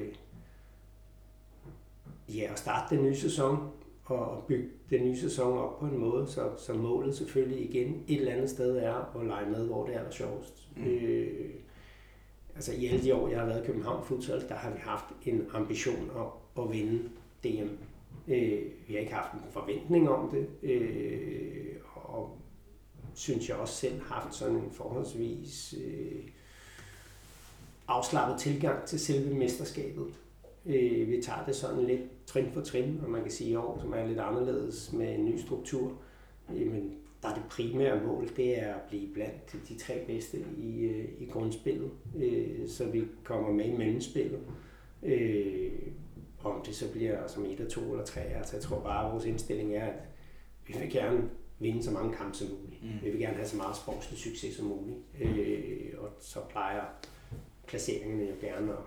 ja, 2.28 2.52
at 2.52 2.58
starte 2.58 2.96
den 2.96 3.04
nye 3.04 3.16
sæson 3.16 3.70
og 4.04 4.44
bygge 4.48 4.68
den 4.90 5.04
nye 5.04 5.20
sæson 5.20 5.58
op 5.58 5.78
på 5.80 5.86
en 5.86 5.98
måde, 5.98 6.26
så, 6.28 6.50
så 6.58 6.74
målet 6.74 7.16
selvfølgelig 7.16 7.70
igen 7.70 8.04
et 8.08 8.18
eller 8.18 8.32
andet 8.32 8.50
sted 8.50 8.76
er 8.76 9.18
at 9.20 9.26
lege 9.26 9.50
med, 9.50 9.66
hvor 9.66 9.86
det 9.86 9.96
er 9.96 10.10
sjovest. 10.10 10.68
Mm. 10.76 10.84
Øh, 10.84 11.50
altså 12.54 12.72
i 12.72 12.86
alle 12.86 13.02
de 13.02 13.14
år, 13.14 13.28
jeg 13.28 13.38
har 13.38 13.46
været 13.46 13.62
i 13.62 13.66
København 13.66 14.04
Futsal, 14.04 14.48
der 14.48 14.54
har 14.54 14.70
vi 14.70 14.78
haft 14.80 15.04
en 15.24 15.46
ambition 15.54 16.10
om 16.14 16.64
at 16.64 16.72
vinde 16.72 17.02
DM. 17.44 17.68
Øh, 18.28 18.62
vi 18.88 18.94
har 18.94 19.00
ikke 19.00 19.14
haft 19.14 19.32
en 19.32 19.40
forventning 19.50 20.08
om 20.08 20.30
det, 20.30 20.70
øh, 20.70 21.76
og 21.94 22.38
synes 23.14 23.48
jeg 23.48 23.56
også 23.56 23.74
selv 23.74 24.02
haft 24.02 24.34
sådan 24.34 24.56
en 24.56 24.70
forholdsvis 24.70 25.74
øh, 25.84 26.22
afslappet 27.88 28.40
tilgang 28.40 28.84
til 28.84 29.00
selve 29.00 29.34
mesterskabet. 29.34 30.06
Øh, 30.66 31.10
vi 31.10 31.22
tager 31.22 31.44
det 31.46 31.56
sådan 31.56 31.84
lidt 31.84 32.26
trin 32.26 32.50
for 32.52 32.60
trin, 32.60 33.00
og 33.04 33.10
man 33.10 33.22
kan 33.22 33.30
sige 33.30 33.50
i 33.50 33.56
år, 33.56 33.78
som 33.80 33.92
er 33.92 34.06
lidt 34.06 34.18
anderledes 34.18 34.92
med 34.92 35.14
en 35.14 35.24
ny 35.24 35.36
struktur. 35.38 35.92
Men 36.48 36.94
der 37.22 37.28
er 37.28 37.34
det 37.34 37.42
primære 37.50 38.04
mål, 38.06 38.28
det 38.36 38.62
er 38.62 38.74
at 38.74 38.80
blive 38.88 39.14
blandt 39.14 39.56
de 39.68 39.78
tre 39.78 40.04
bedste 40.06 40.38
i, 40.58 40.80
øh, 40.80 41.08
i 41.18 41.26
grundspillet, 41.26 41.90
øh, 42.16 42.68
så 42.68 42.84
vi 42.84 43.04
kommer 43.24 43.52
med 43.52 43.64
i 43.64 43.76
mellemspillet. 43.76 44.40
Øh, 45.02 45.72
om 46.44 46.62
det 46.66 46.74
så 46.74 46.92
bliver 46.92 47.26
som 47.26 47.44
et, 47.44 47.68
to 47.68 47.80
eller 47.80 48.04
tre, 48.04 48.20
altså 48.20 48.56
jeg 48.56 48.62
tror 48.62 48.80
bare, 48.80 49.06
at 49.06 49.12
vores 49.12 49.24
indstilling 49.24 49.74
er, 49.74 49.86
at 49.86 50.08
vi 50.66 50.74
vil 50.78 50.90
gerne 50.90 51.30
vinde 51.58 51.82
så 51.82 51.90
mange 51.90 52.16
kampe 52.16 52.36
som 52.36 52.48
muligt. 52.48 52.82
Mm. 52.82 52.88
Vi 53.02 53.10
vil 53.10 53.20
gerne 53.20 53.34
have 53.34 53.46
så 53.46 53.56
meget 53.56 53.76
sportslig 53.76 54.18
succes 54.18 54.54
som 54.54 54.66
muligt. 54.66 54.98
Øh, 55.20 55.92
og 55.98 56.08
så 56.20 56.38
plejer 56.50 56.82
placeringerne 57.66 58.22
jo 58.22 58.34
gerne 58.40 58.72
at, 58.72 58.78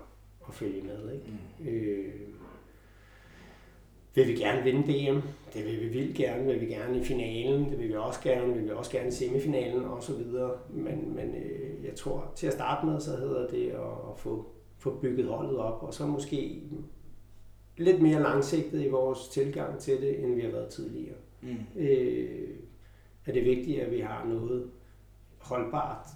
at 0.49 0.55
følge 0.55 0.81
med. 0.81 1.13
Ikke? 1.13 1.25
Mm. 1.59 1.67
Øh, 1.67 2.13
vil 4.15 4.27
vi 4.27 4.33
gerne 4.33 4.63
vinde 4.63 4.81
DM? 4.81 5.19
Det 5.53 5.65
vil 5.65 5.81
vi 5.81 5.87
vildt 5.87 6.17
gerne. 6.17 6.45
Vil 6.45 6.61
vi 6.61 6.65
gerne 6.65 6.99
i 6.99 7.03
finalen? 7.03 7.69
Det 7.69 7.79
vil 7.79 7.89
vi 7.89 7.95
også 7.95 8.21
gerne. 8.21 8.53
Vil 8.53 8.63
vi 8.63 8.69
også 8.69 8.91
gerne 8.91 9.07
i 9.07 9.11
semifinalen? 9.11 9.85
Og 9.85 10.03
så 10.03 10.13
videre. 10.13 10.51
Men, 10.69 11.15
men 11.15 11.35
øh, 11.35 11.85
jeg 11.85 11.95
tror, 11.95 12.31
til 12.35 12.47
at 12.47 12.53
starte 12.53 12.85
med, 12.85 12.99
så 12.99 13.11
hedder 13.11 13.47
det 13.47 13.69
at, 13.69 14.11
at 14.11 14.17
få, 14.17 14.45
få 14.77 14.99
bygget 15.01 15.27
holdet 15.27 15.57
op. 15.57 15.83
Og 15.83 15.93
så 15.93 16.05
måske 16.05 16.61
lidt 17.77 18.01
mere 18.01 18.21
langsigtet 18.21 18.85
i 18.85 18.89
vores 18.89 19.27
tilgang 19.27 19.79
til 19.79 20.01
det, 20.01 20.23
end 20.23 20.35
vi 20.35 20.41
har 20.41 20.51
været 20.51 20.69
tidligere. 20.69 21.17
Mm. 21.41 21.57
Øh, 21.75 22.49
er 23.25 23.33
det 23.33 23.45
vigtigt, 23.45 23.81
at 23.81 23.91
vi 23.91 23.99
har 23.99 24.25
noget 24.25 24.69
holdbart 25.37 26.07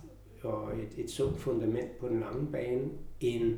og 0.44 0.78
et, 0.80 1.04
et 1.04 1.10
sundt 1.10 1.40
fundament 1.40 1.98
på 2.00 2.08
den 2.08 2.20
lange 2.20 2.48
bane, 2.52 2.90
end 3.20 3.58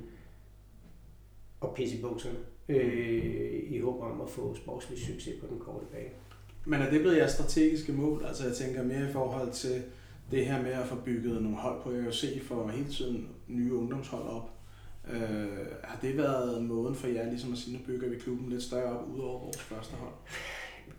at 1.67 1.73
pisse 1.73 1.97
i 1.97 2.01
bukserne 2.01 2.37
øh, 2.69 3.63
i 3.69 3.79
håb 3.79 4.01
om 4.01 4.21
at 4.21 4.29
få 4.29 4.55
sportslig 4.55 4.99
succes 4.99 5.33
på 5.41 5.47
den 5.47 5.59
korte 5.59 5.85
bane. 5.91 6.09
Men 6.65 6.81
er 6.81 6.89
det 6.89 7.01
blevet 7.01 7.17
jeres 7.17 7.31
strategiske 7.31 7.91
mål? 7.91 8.25
Altså 8.27 8.47
jeg 8.47 8.55
tænker 8.55 8.83
mere 8.83 9.09
i 9.09 9.11
forhold 9.11 9.51
til 9.51 9.83
det 10.31 10.45
her 10.45 10.61
med 10.61 10.71
at 10.71 10.85
få 10.85 10.95
bygget 10.95 11.41
nogle 11.41 11.57
hold 11.57 11.81
på 11.83 11.89
AOC 11.89 12.41
for 12.43 12.67
hele 12.67 12.89
tiden 12.89 13.29
nye 13.47 13.73
ungdomshold 13.73 14.23
op. 14.23 14.49
Øh, 15.11 15.19
har 15.83 15.99
det 16.01 16.17
været 16.17 16.63
måden 16.63 16.95
for 16.95 17.07
jer 17.07 17.29
ligesom 17.29 17.51
at 17.51 17.57
sige, 17.57 17.77
nu 17.77 17.83
bygger 17.85 18.09
vi 18.09 18.15
klubben 18.15 18.49
lidt 18.49 18.63
større 18.63 18.99
op 18.99 19.07
ud 19.15 19.19
over 19.19 19.39
vores 19.39 19.61
første 19.61 19.95
hold? 19.95 20.13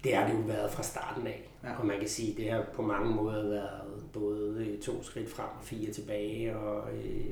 Det 0.04 0.14
har 0.14 0.28
det 0.28 0.34
jo 0.34 0.40
været 0.40 0.70
fra 0.70 0.82
starten 0.82 1.26
af. 1.26 1.48
Ja. 1.64 1.78
Og 1.78 1.86
man 1.86 1.98
kan 1.98 2.08
sige, 2.08 2.30
at 2.30 2.36
det 2.36 2.50
har 2.50 2.64
på 2.74 2.82
mange 2.82 3.14
måder 3.14 3.48
været 3.48 4.04
både 4.12 4.76
to 4.82 5.02
skridt 5.02 5.28
frem 5.28 5.48
og 5.58 5.64
fire 5.64 5.92
tilbage, 5.92 6.56
og, 6.56 6.94
øh, 6.94 7.24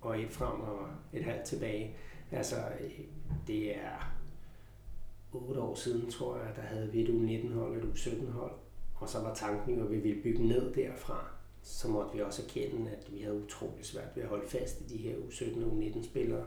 og 0.00 0.20
et 0.20 0.30
frem 0.30 0.60
og 0.60 0.86
et 1.12 1.24
halvt 1.24 1.44
tilbage. 1.44 1.96
Altså, 2.32 2.56
det 3.46 3.76
er 3.76 4.14
otte 5.32 5.60
år 5.60 5.74
siden, 5.74 6.10
tror 6.10 6.36
jeg, 6.36 6.52
der 6.56 6.62
havde 6.62 6.92
vi 6.92 7.00
et 7.00 7.08
U19-hold 7.08 7.70
og 7.70 7.76
et 7.76 7.94
U17-hold. 7.94 8.52
Og 8.94 9.08
så 9.08 9.20
var 9.20 9.34
tanken, 9.34 9.82
at 9.82 9.90
vi 9.90 9.96
ville 9.96 10.22
bygge 10.22 10.46
ned 10.46 10.74
derfra. 10.74 11.30
Så 11.62 11.88
måtte 11.88 12.14
vi 12.14 12.22
også 12.22 12.42
erkende, 12.42 12.90
at 12.90 13.12
vi 13.12 13.20
havde 13.20 13.42
utrolig 13.42 13.84
svært 13.84 14.08
ved 14.14 14.22
at 14.22 14.28
holde 14.28 14.48
fast 14.48 14.80
i 14.80 14.84
de 14.84 14.96
her 14.96 15.14
U17 15.16 15.64
og 15.64 15.72
U19-spillere. 15.72 16.44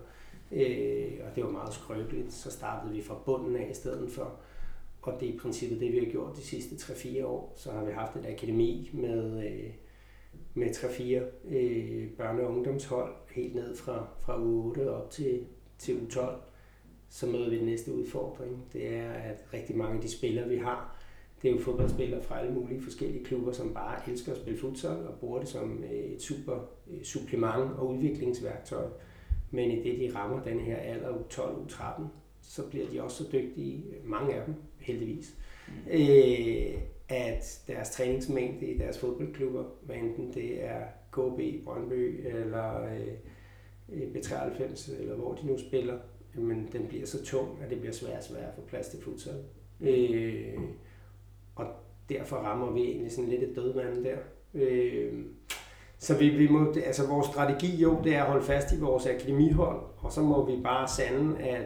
Øh, 0.52 1.20
og 1.30 1.36
det 1.36 1.44
var 1.44 1.50
meget 1.50 1.74
skrøbeligt. 1.74 2.34
Så 2.34 2.52
startede 2.52 2.94
vi 2.94 3.02
fra 3.02 3.18
bunden 3.26 3.56
af 3.56 3.68
i 3.72 3.74
stedet 3.74 4.12
for. 4.12 4.40
Og 5.02 5.20
det 5.20 5.30
er 5.30 5.34
i 5.34 5.38
princippet 5.38 5.80
det, 5.80 5.92
vi 5.92 6.00
har 6.00 6.12
gjort 6.12 6.36
de 6.36 6.42
sidste 6.42 6.76
3-4 6.76 7.26
år. 7.26 7.54
Så 7.56 7.72
har 7.72 7.86
vi 7.86 7.92
haft 7.92 8.16
et 8.16 8.26
akademi 8.26 8.90
med, 8.94 9.46
øh, 9.46 9.70
med 10.54 10.70
3-4 10.70 11.54
øh, 11.56 12.10
børne- 12.20 12.42
og 12.42 12.52
ungdomshold, 12.52 13.14
helt 13.32 13.56
ned 13.56 13.76
fra, 13.76 14.08
fra 14.20 14.38
U8 14.38 14.88
op 14.88 15.12
til, 15.12 15.46
til 15.82 15.94
U12. 15.94 16.22
Så 17.10 17.28
møder 17.28 17.50
vi 17.50 17.58
den 17.58 17.66
næste 17.66 17.94
udfordring. 17.94 18.66
Det 18.74 18.96
er, 18.96 19.12
at 19.12 19.46
rigtig 19.54 19.78
mange 19.78 19.96
af 19.96 20.02
de 20.02 20.12
spillere, 20.12 20.50
vi 20.50 20.58
har, 20.58 21.02
det 21.42 21.50
er 21.52 21.54
jo 21.54 21.60
fodboldspillere 21.60 22.24
fra 22.24 22.40
alle 22.40 22.54
mulige 22.54 22.82
forskellige 22.82 23.26
klubber, 23.26 23.52
som 23.52 23.74
bare 23.74 24.10
elsker 24.10 24.32
at 24.32 24.38
spille 24.38 24.60
futsal 24.60 25.08
og 25.08 25.14
bruger 25.20 25.40
det 25.40 25.48
som 25.48 25.84
et 25.92 26.22
super 26.22 26.60
supplement 27.04 27.72
og 27.72 27.90
udviklingsværktøj. 27.90 28.86
Men 29.52 29.72
i 29.72 29.84
det, 29.84 30.00
de 30.00 30.16
rammer 30.16 30.44
den 30.44 30.60
her 30.60 30.76
alder 30.76 31.10
U12, 31.10 31.42
U13, 31.42 32.02
så 32.42 32.70
bliver 32.70 32.86
de 32.88 33.04
også 33.04 33.24
så 33.24 33.30
dygtige, 33.32 33.84
mange 34.06 34.34
af 34.34 34.46
dem 34.46 34.56
heldigvis, 34.80 35.36
mm. 35.68 35.92
øh, 35.92 36.82
at 37.10 37.64
deres 37.68 37.90
træningsmængde 37.90 38.66
i 38.66 38.78
deres 38.78 39.00
fodboldklubber, 39.00 39.64
hvad 39.82 39.96
enten 39.96 40.34
det 40.34 40.64
er 40.64 40.82
KB, 41.12 41.64
Brøndby 41.64 42.28
eller 42.28 42.84
øh, 42.84 43.08
Øh, 43.92 44.02
B93, 44.02 45.02
eller 45.02 45.16
hvor 45.16 45.34
de 45.34 45.48
nu 45.48 45.58
spiller, 45.58 45.98
men 46.34 46.70
den 46.72 46.88
bliver 46.88 47.06
så 47.06 47.24
tung, 47.24 47.50
at 47.64 47.70
det 47.70 47.80
bliver 47.80 47.94
svært 47.94 48.18
og 48.18 48.24
svært 48.24 48.44
at 48.44 48.56
få 48.56 48.62
plads 48.62 48.88
til 48.88 49.02
futsal. 49.02 49.44
Mm. 49.80 49.88
Øh, 49.88 50.60
og 51.56 51.66
derfor 52.10 52.36
rammer 52.36 52.72
vi 52.72 52.82
egentlig 52.82 53.12
sådan 53.12 53.30
lidt 53.30 53.44
et 53.44 53.56
dødvand 53.56 54.04
der. 54.04 54.18
Øh, 54.54 55.14
så 55.98 56.18
vi, 56.18 56.30
vi 56.30 56.48
må, 56.48 56.74
altså 56.86 57.08
vores 57.08 57.28
strategi 57.28 57.76
jo, 57.76 57.98
det 58.04 58.16
er 58.16 58.24
at 58.24 58.30
holde 58.30 58.46
fast 58.46 58.74
i 58.74 58.80
vores 58.80 59.08
akademihold, 59.08 59.82
og 59.98 60.12
så 60.12 60.22
må 60.22 60.46
vi 60.46 60.62
bare 60.64 60.88
sande, 60.88 61.40
at 61.40 61.66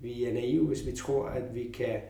vi 0.00 0.24
er 0.24 0.32
naive, 0.32 0.66
hvis 0.66 0.86
vi 0.86 0.92
tror, 0.92 1.26
at 1.26 1.54
vi 1.54 1.70
kan 1.74 2.00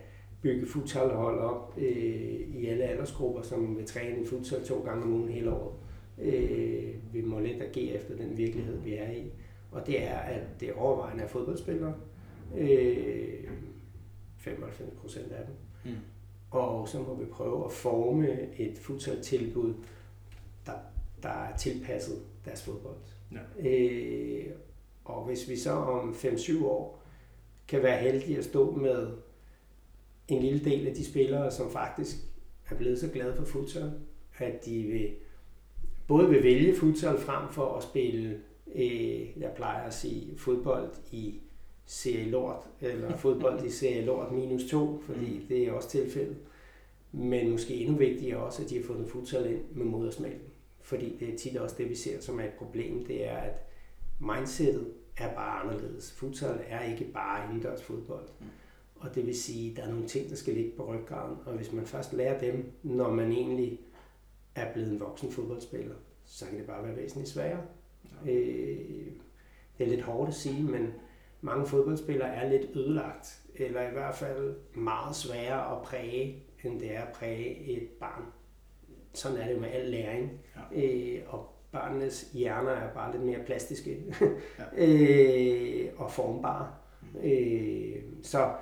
bygge 0.42 0.66
futsalhold 0.66 1.38
op 1.38 1.74
øh, 1.78 2.40
i 2.54 2.66
alle 2.66 2.84
aldersgrupper, 2.84 3.42
som 3.42 3.76
vil 3.76 3.86
træne 3.86 4.22
i 4.22 4.26
futsal 4.26 4.64
to 4.64 4.82
gange 4.84 5.02
om 5.02 5.12
ugen 5.12 5.28
hele 5.28 5.52
året. 5.52 5.74
Øh, 6.18 6.94
vi 7.12 7.22
må 7.22 7.40
lidt 7.40 7.62
agere 7.62 7.94
efter 7.94 8.16
den 8.16 8.36
virkelighed, 8.36 8.78
vi 8.78 8.94
er 8.94 9.10
i. 9.10 9.32
Og 9.70 9.86
det 9.86 10.02
er, 10.02 10.18
at 10.18 10.42
det 10.60 10.68
er 10.68 10.74
overvejende 10.74 11.24
af 11.24 11.30
fodboldspillere. 11.30 11.94
Øh, 12.56 13.50
95 14.36 14.90
procent 15.00 15.32
af 15.32 15.46
dem. 15.46 15.54
Mm. 15.92 15.98
Og 16.50 16.88
så 16.88 16.98
må 16.98 17.14
vi 17.14 17.24
prøve 17.24 17.64
at 17.64 17.72
forme 17.72 18.56
et 18.58 18.78
futsal-tilbud, 18.78 19.74
der, 20.66 20.72
der 21.22 21.28
er 21.28 21.56
tilpasset 21.56 22.22
deres 22.44 22.62
fodbold. 22.62 22.96
Ja. 23.32 23.68
Øh, 23.70 24.46
og 25.04 25.24
hvis 25.24 25.48
vi 25.48 25.56
så 25.56 25.70
om 25.70 26.10
5-7 26.10 26.64
år 26.64 27.02
kan 27.68 27.82
være 27.82 27.98
heldige 27.98 28.38
at 28.38 28.44
stå 28.44 28.70
med 28.70 29.08
en 30.28 30.42
lille 30.42 30.64
del 30.64 30.86
af 30.86 30.94
de 30.94 31.04
spillere, 31.04 31.50
som 31.50 31.70
faktisk 31.70 32.16
er 32.70 32.74
blevet 32.74 33.00
så 33.00 33.08
glade 33.08 33.36
for 33.36 33.44
futsal, 33.44 33.92
at 34.38 34.64
de 34.64 34.82
vil, 34.82 35.10
både 36.08 36.30
vil 36.30 36.42
vælge 36.42 36.76
futsal 36.76 37.18
frem 37.18 37.48
for 37.52 37.76
at 37.76 37.82
spille, 37.82 38.40
øh, 38.74 39.40
jeg 39.40 39.52
plejer 39.56 39.86
at 39.86 39.94
sige, 39.94 40.38
fodbold 40.38 40.90
i 41.12 41.40
serie 41.86 42.30
lort, 42.30 42.66
eller 42.80 43.16
fodbold 43.24 43.64
i 43.64 43.70
serie 43.70 44.04
lort 44.04 44.32
minus 44.32 44.64
2, 44.70 45.00
fordi 45.06 45.38
mm. 45.38 45.46
det 45.48 45.68
er 45.68 45.72
også 45.72 45.88
tilfældet. 45.88 46.36
Men 47.12 47.50
måske 47.50 47.74
endnu 47.74 47.96
vigtigere 47.96 48.38
også, 48.38 48.62
at 48.62 48.70
de 48.70 48.76
har 48.76 48.84
fundet 48.84 49.08
futsal 49.08 49.50
ind 49.52 49.62
med 49.72 49.84
modersmælken. 49.84 50.48
Fordi 50.82 51.16
det 51.20 51.34
er 51.34 51.38
tit 51.38 51.56
også 51.56 51.76
det, 51.78 51.90
vi 51.90 51.94
ser 51.94 52.20
som 52.20 52.40
er 52.40 52.44
et 52.44 52.52
problem, 52.58 53.04
det 53.04 53.26
er, 53.28 53.36
at 53.36 53.66
mindsetet 54.20 54.86
er 55.16 55.34
bare 55.34 55.60
anderledes. 55.60 56.12
Futsal 56.12 56.60
er 56.68 56.90
ikke 56.90 57.04
bare 57.04 57.44
indendørs 57.44 57.82
fodbold. 57.82 58.28
Mm. 58.40 58.46
Og 58.96 59.14
det 59.14 59.26
vil 59.26 59.38
sige, 59.38 59.70
at 59.70 59.76
der 59.76 59.82
er 59.82 59.88
nogle 59.88 60.06
ting, 60.06 60.30
der 60.30 60.36
skal 60.36 60.54
ligge 60.54 60.70
på 60.76 60.94
ryggraden. 60.94 61.36
Og 61.46 61.52
hvis 61.56 61.72
man 61.72 61.86
først 61.86 62.12
lærer 62.12 62.38
dem, 62.40 62.72
når 62.82 63.10
man 63.10 63.32
egentlig 63.32 63.80
er 64.54 64.72
blevet 64.72 64.92
en 64.92 65.00
voksen 65.00 65.32
fodboldspiller, 65.32 65.94
så 66.24 66.46
kan 66.46 66.58
det 66.58 66.66
bare 66.66 66.84
være 66.84 66.96
væsentligt 66.96 67.30
sværere. 67.30 67.62
Ja. 68.26 68.30
Øh, 68.32 69.06
det 69.78 69.86
er 69.86 69.90
lidt 69.90 70.02
hårdt 70.02 70.28
at 70.28 70.34
sige, 70.34 70.62
men 70.62 70.92
mange 71.40 71.66
fodboldspillere 71.66 72.34
er 72.34 72.50
lidt 72.50 72.76
ødelagt, 72.76 73.42
eller 73.54 73.88
i 73.88 73.92
hvert 73.92 74.14
fald 74.14 74.54
meget 74.74 75.16
sværere 75.16 75.76
at 75.76 75.82
præge, 75.82 76.42
end 76.64 76.80
det 76.80 76.96
er 76.96 77.02
at 77.02 77.12
præge 77.12 77.56
et 77.56 77.88
barn. 78.00 78.22
Sådan 79.12 79.36
er 79.36 79.48
det 79.48 79.60
med 79.60 79.68
al 79.68 79.88
læring. 79.88 80.40
Ja. 80.72 80.82
Øh, 80.82 81.22
og 81.28 81.54
børnenes 81.72 82.30
hjerner 82.32 82.70
er 82.70 82.94
bare 82.94 83.12
lidt 83.12 83.24
mere 83.24 83.44
plastiske 83.46 83.98
ja. 84.76 84.86
øh, 84.86 85.90
og 85.96 86.10
formbare. 86.10 86.68
Mm. 87.14 87.30
Øh, 87.30 88.02
så 88.22 88.52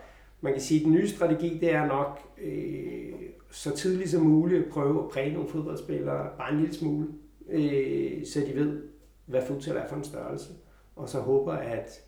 man 0.41 0.53
kan 0.53 0.63
sige, 0.63 0.81
at 0.81 0.85
den 0.85 0.93
nye 0.93 1.09
strategi, 1.09 1.59
det 1.59 1.73
er 1.73 1.87
nok 1.87 2.21
øh, 2.39 3.13
så 3.53 3.77
tidligt 3.77 4.11
som 4.11 4.23
muligt 4.23 4.65
at 4.65 4.71
prøve 4.71 5.05
at 5.05 5.11
præge 5.11 5.33
nogle 5.33 5.49
fodboldspillere 5.49 6.31
bare 6.39 6.53
en 6.53 6.61
lille 6.61 6.75
smule, 6.75 7.09
øh, 7.49 8.27
så 8.27 8.41
de 8.41 8.55
ved, 8.55 8.83
hvad 9.27 9.47
futsal 9.47 9.77
er 9.77 9.89
for 9.89 9.97
en 9.97 10.05
størrelse. 10.05 10.49
Og 10.97 11.09
så 11.09 11.21
håber 11.21 11.53
at, 11.53 12.01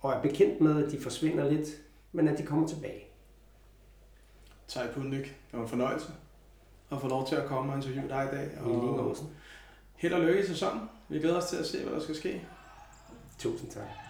og 0.00 0.12
er 0.12 0.22
bekendt 0.22 0.60
med, 0.60 0.84
at 0.84 0.92
de 0.92 1.00
forsvinder 1.00 1.50
lidt 1.50 1.68
men 2.12 2.28
at 2.28 2.38
de 2.38 2.42
kommer 2.42 2.68
tilbage. 2.68 3.04
Tai 4.68 4.86
Pundik, 4.94 5.24
det 5.24 5.52
var 5.52 5.62
en 5.62 5.68
fornøjelse 5.68 6.12
at 6.90 7.00
få 7.00 7.08
lov 7.08 7.26
til 7.28 7.36
at 7.36 7.46
komme 7.46 7.72
og 7.72 7.78
interviewe 7.78 8.08
dig 8.08 8.28
i 8.32 8.36
dag. 8.36 8.44
I 8.44 8.68
lige 8.68 8.80
Og 8.80 9.16
held 9.96 10.12
og 10.12 10.20
lykke 10.20 10.40
i 10.40 10.46
sæsonen. 10.46 10.80
Vi 11.08 11.18
glæder 11.18 11.36
os 11.36 11.46
til 11.46 11.56
at 11.56 11.66
se, 11.66 11.82
hvad 11.82 11.92
der 11.92 12.00
skal 12.00 12.14
ske. 12.14 12.46
Tusind 13.38 13.70
tak. 13.70 14.07